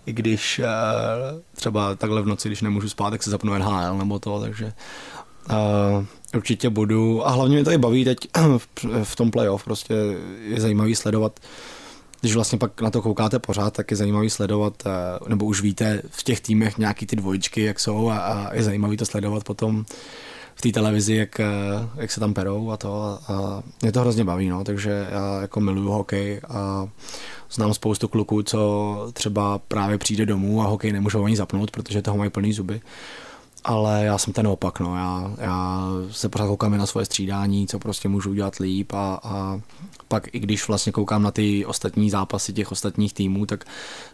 i 0.07 0.13
když 0.13 0.61
třeba 1.55 1.95
takhle 1.95 2.23
v 2.23 2.27
noci, 2.27 2.49
když 2.49 2.63
nemůžu 2.63 2.89
spát, 2.89 3.11
tak 3.11 3.23
se 3.23 3.31
zapnu 3.31 3.59
NHL 3.59 3.99
nebo 3.99 4.19
to, 4.19 4.41
takže 4.41 4.73
Uh, 5.51 6.05
určitě 6.35 6.71
budu. 6.71 7.27
A 7.27 7.31
hlavně 7.31 7.55
mě 7.55 7.65
to 7.65 7.71
i 7.71 7.79
baví 7.79 8.05
teď 8.05 8.19
v 9.03 9.17
tom 9.17 9.31
playoff, 9.31 9.65
prostě 9.65 9.95
je 10.49 10.61
zajímavý 10.61 10.95
sledovat 10.95 11.41
když 12.23 12.35
vlastně 12.35 12.59
pak 12.59 12.81
na 12.81 12.91
to 12.91 13.03
koukáte 13.03 13.39
pořád, 13.39 13.75
tak 13.75 13.91
je 13.91 13.97
zajímavý 13.97 14.31
sledovat, 14.31 14.75
eh, 14.87 14.91
nebo 15.29 15.45
už 15.45 15.63
víte 15.63 16.03
v 16.09 16.23
těch 16.23 16.41
týmech 16.41 16.79
nějaký 16.79 17.07
ty 17.07 17.17
dvojičky, 17.17 17.63
jak 17.63 17.81
jsou 17.81 18.09
a, 18.09 18.19
a 18.19 18.55
je 18.55 18.63
zajímavý 18.63 18.97
to 18.97 19.07
sledovat 19.07 19.45
potom 19.45 19.85
v 20.55 20.61
té 20.61 20.73
televizi, 20.73 21.15
jak, 21.15 21.41
eh, 21.41 21.47
jak 21.97 22.13
se 22.13 22.21
tam 22.21 22.35
perou 22.35 22.71
a 22.71 22.77
to. 22.77 23.19
A 23.29 23.63
mě 23.83 23.93
to 23.93 24.01
hrozně 24.01 24.25
baví, 24.25 24.49
no, 24.49 24.65
takže 24.65 25.09
já 25.11 25.41
jako 25.41 25.61
miluju 25.61 25.89
hokej 25.89 26.41
a 26.49 26.89
znám 27.51 27.75
spoustu 27.75 28.09
kluků, 28.09 28.43
co 28.43 29.11
třeba 29.13 29.59
právě 29.59 29.99
přijde 29.99 30.27
domů 30.27 30.63
a 30.63 30.67
hokej 30.67 30.93
nemůžou 30.93 31.25
ani 31.25 31.37
zapnout, 31.37 31.71
protože 31.71 32.03
toho 32.03 32.17
mají 32.17 32.31
plný 32.31 32.53
zuby 32.53 32.81
ale 33.65 34.05
já 34.05 34.19
jsem 34.19 34.33
ten 34.33 34.47
opak, 34.47 34.81
no. 34.81 34.97
já, 34.97 35.33
já 35.39 35.83
se 36.11 36.29
pořád 36.29 36.47
koukám 36.47 36.79
na 36.79 36.87
svoje 36.87 37.07
střídání, 37.07 37.67
co 37.67 37.79
prostě 37.79 38.09
můžu 38.09 38.31
udělat 38.31 38.57
líp 38.57 38.93
a, 38.93 39.21
a 39.23 39.61
pak 40.09 40.35
i 40.35 40.39
když 40.39 40.69
vlastně 40.69 40.93
koukám 40.93 41.23
na 41.23 41.31
ty 41.31 41.67
ostatní 41.67 42.11
zápasy 42.11 42.53
těch 42.53 42.73
ostatních 42.73 43.15
týmů, 43.15 43.47
tak 43.47 43.65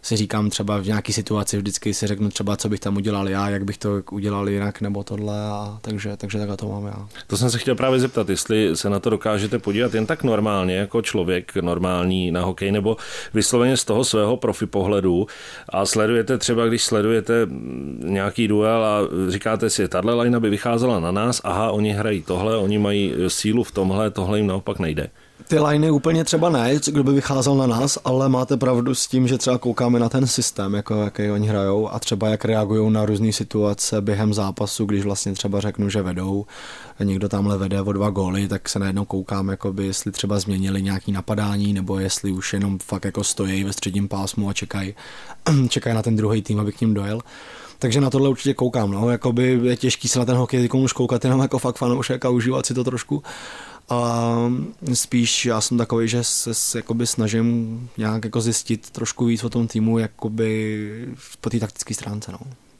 si 0.02 0.16
říkám 0.16 0.50
třeba 0.50 0.78
v 0.78 0.86
nějaké 0.86 1.12
situaci 1.12 1.56
vždycky 1.56 1.94
si 1.94 2.06
řeknu 2.06 2.28
třeba, 2.28 2.56
co 2.56 2.68
bych 2.68 2.80
tam 2.80 2.96
udělal 2.96 3.28
já, 3.28 3.48
jak 3.48 3.64
bych 3.64 3.78
to 3.78 4.02
udělal 4.10 4.48
jinak 4.48 4.80
nebo 4.80 5.04
tohle 5.04 5.46
a 5.50 5.78
takže, 5.80 6.16
takže 6.16 6.38
takhle 6.38 6.56
to 6.56 6.68
mám 6.68 6.86
já. 6.86 7.08
To 7.26 7.36
jsem 7.36 7.50
se 7.50 7.58
chtěl 7.58 7.74
právě 7.74 8.00
zeptat, 8.00 8.28
jestli 8.28 8.76
se 8.76 8.90
na 8.90 9.00
to 9.00 9.10
dokážete 9.10 9.58
podívat 9.58 9.94
jen 9.94 10.06
tak 10.06 10.22
normálně, 10.22 10.76
jako 10.76 11.02
člověk 11.02 11.54
normální 11.56 12.30
na 12.30 12.44
hokej, 12.44 12.72
nebo 12.72 12.96
vysloveně 13.34 13.76
z 13.76 13.84
toho 13.84 14.04
svého 14.04 14.36
profi 14.36 14.66
pohledu 14.66 15.26
a 15.68 15.86
sledujete 15.86 16.38
třeba, 16.38 16.66
když 16.66 16.84
sledujete 16.84 17.46
nějaký 18.04 18.48
duel 18.48 18.84
a 18.84 18.98
říkáte 19.38 19.70
si, 19.70 19.88
tahle 19.88 20.14
lajna 20.14 20.40
by 20.40 20.50
vycházela 20.50 21.00
na 21.00 21.10
nás, 21.10 21.40
aha, 21.44 21.70
oni 21.70 21.92
hrají 21.92 22.22
tohle, 22.22 22.56
oni 22.56 22.78
mají 22.78 23.14
sílu 23.28 23.64
v 23.64 23.70
tomhle, 23.70 24.10
tohle 24.10 24.38
jim 24.38 24.46
naopak 24.46 24.78
nejde. 24.78 25.10
Ty 25.48 25.58
liney 25.58 25.90
úplně 25.90 26.24
třeba 26.24 26.50
ne, 26.50 26.74
kdo 26.86 27.04
by 27.04 27.12
vycházel 27.12 27.56
na 27.56 27.66
nás, 27.66 27.98
ale 28.04 28.28
máte 28.28 28.56
pravdu 28.56 28.94
s 28.94 29.06
tím, 29.06 29.28
že 29.28 29.38
třeba 29.38 29.58
koukáme 29.58 29.98
na 29.98 30.08
ten 30.08 30.26
systém, 30.26 30.74
jako 30.74 30.94
jaký 30.94 31.30
oni 31.30 31.48
hrajou 31.48 31.88
a 31.88 31.98
třeba 31.98 32.28
jak 32.28 32.44
reagují 32.44 32.92
na 32.92 33.06
různé 33.06 33.32
situace 33.32 34.00
během 34.00 34.34
zápasu, 34.34 34.84
když 34.84 35.04
vlastně 35.04 35.32
třeba 35.32 35.60
řeknu, 35.60 35.90
že 35.90 36.02
vedou, 36.02 36.46
někdo 37.04 37.28
tamhle 37.28 37.58
vede 37.58 37.82
o 37.82 37.92
dva 37.92 38.10
góly, 38.10 38.48
tak 38.48 38.68
se 38.68 38.78
najednou 38.78 39.04
koukám, 39.04 39.48
jakoby, 39.48 39.86
jestli 39.86 40.12
třeba 40.12 40.38
změnili 40.38 40.82
nějaký 40.82 41.12
napadání, 41.12 41.72
nebo 41.72 41.98
jestli 41.98 42.32
už 42.32 42.52
jenom 42.52 42.78
fakt 42.78 43.04
jako 43.04 43.24
stojí 43.24 43.64
ve 43.64 43.72
středním 43.72 44.08
pásmu 44.08 44.48
a 44.48 44.52
čekají 44.52 44.94
čekaj 45.68 45.94
na 45.94 46.02
ten 46.02 46.16
druhý 46.16 46.42
tým, 46.42 46.60
aby 46.60 46.72
k 46.72 46.80
ním 46.80 46.94
dojel. 46.94 47.20
Takže 47.78 48.00
na 48.00 48.10
tohle 48.10 48.28
určitě 48.28 48.54
koukám, 48.54 48.90
no, 48.90 49.10
jakoby 49.10 49.60
je 49.62 49.76
těžký 49.76 50.08
se 50.08 50.18
na 50.18 50.24
ten 50.24 50.36
hokej 50.36 50.68
už 50.72 50.92
koukat 50.92 51.24
jenom 51.24 51.40
jako 51.40 51.58
fakt 51.58 51.76
fanoušek 51.76 52.24
a 52.24 52.30
užívat 52.30 52.66
si 52.66 52.74
to 52.74 52.84
trošku. 52.84 53.22
A 53.88 54.34
spíš 54.94 55.46
já 55.46 55.60
jsem 55.60 55.78
takový, 55.78 56.08
že 56.08 56.24
se, 56.24 56.54
se 56.54 56.78
jakoby 56.78 57.06
snažím 57.06 57.90
nějak 57.98 58.24
jako 58.24 58.40
zjistit 58.40 58.90
trošku 58.90 59.24
víc 59.24 59.44
o 59.44 59.50
tom 59.50 59.66
týmu 59.66 59.98
jakoby 59.98 61.08
po 61.40 61.50
té 61.50 61.60
taktické 61.60 61.94
stránce. 61.94 62.32
No. 62.32 62.38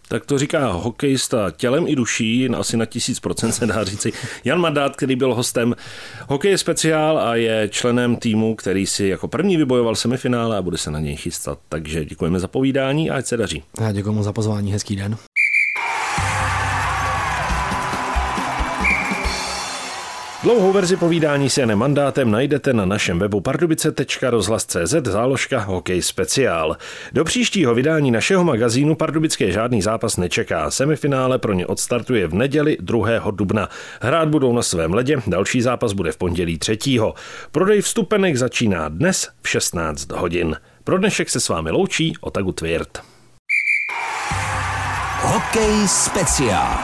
Tak 0.09 0.27
to 0.27 0.39
říká 0.39 0.73
hokejista 0.73 1.51
tělem 1.51 1.85
i 1.87 1.97
duší, 1.97 2.49
asi 2.49 2.77
na 2.77 2.85
tisíc 2.85 3.21
procent 3.21 3.53
se 3.53 3.67
dá 3.67 3.85
říci. 3.85 4.13
Jan 4.45 4.61
Mandát, 4.61 4.97
který 4.97 5.17
byl 5.17 5.35
hostem 5.35 5.75
Hokej 6.29 6.59
speciál 6.59 7.19
a 7.19 7.35
je 7.35 7.69
členem 7.69 8.17
týmu, 8.17 8.55
který 8.55 8.87
si 8.87 9.07
jako 9.07 9.29
první 9.29 9.57
vybojoval 9.57 9.95
semifinále 9.95 10.57
a 10.57 10.63
bude 10.63 10.79
se 10.79 10.91
na 10.91 11.01
něj 11.01 11.17
chystat. 11.17 11.59
Takže 11.69 12.05
děkujeme 12.05 12.41
za 12.41 12.49
povídání 12.49 13.11
a 13.11 13.17
ať 13.17 13.27
se 13.27 13.37
daří. 13.37 13.63
Já 13.81 13.93
děkuji 13.93 14.23
za 14.23 14.33
pozvání, 14.33 14.73
hezký 14.73 14.97
den. 14.97 15.17
Dlouhou 20.43 20.73
verzi 20.73 20.97
povídání 20.97 21.51
s 21.51 21.59
Janem 21.59 21.79
Mandátem 21.79 22.31
najdete 22.31 22.73
na 22.73 22.85
našem 22.85 23.19
webu 23.19 23.41
pardubice.rozhlas.cz 23.41 24.95
záložka 25.05 25.61
Hokej 25.61 26.03
speciál. 26.03 26.77
Do 27.13 27.25
příštího 27.25 27.75
vydání 27.75 28.11
našeho 28.11 28.45
magazínu 28.45 28.95
Pardubické 28.95 29.53
žádný 29.53 29.83
zápas 29.83 30.17
nečeká. 30.17 30.71
Semifinále 30.71 31.39
pro 31.39 31.53
ně 31.53 31.67
odstartuje 31.67 32.27
v 32.27 32.35
neděli 32.35 32.77
2. 32.81 33.09
dubna. 33.31 33.69
Hrát 34.01 34.29
budou 34.29 34.53
na 34.53 34.63
svém 34.63 34.95
ledě, 34.95 35.17
další 35.27 35.61
zápas 35.61 35.93
bude 35.93 36.13
v 36.13 36.17
pondělí 36.17 36.59
3. 36.59 36.79
Prodej 37.53 37.81
vstupenek 37.81 38.37
začíná 38.37 38.89
dnes 38.89 39.29
v 39.43 39.49
16 39.49 40.13
hodin. 40.13 40.57
Pro 40.85 40.99
dnešek 40.99 41.31
se 41.31 41.41
s 41.41 41.49
vámi 41.49 41.71
loučí 41.71 42.15
Otagu 42.21 42.53
Tvirt. 42.53 42.99
Hokej 45.21 45.89
speciál. 45.89 46.79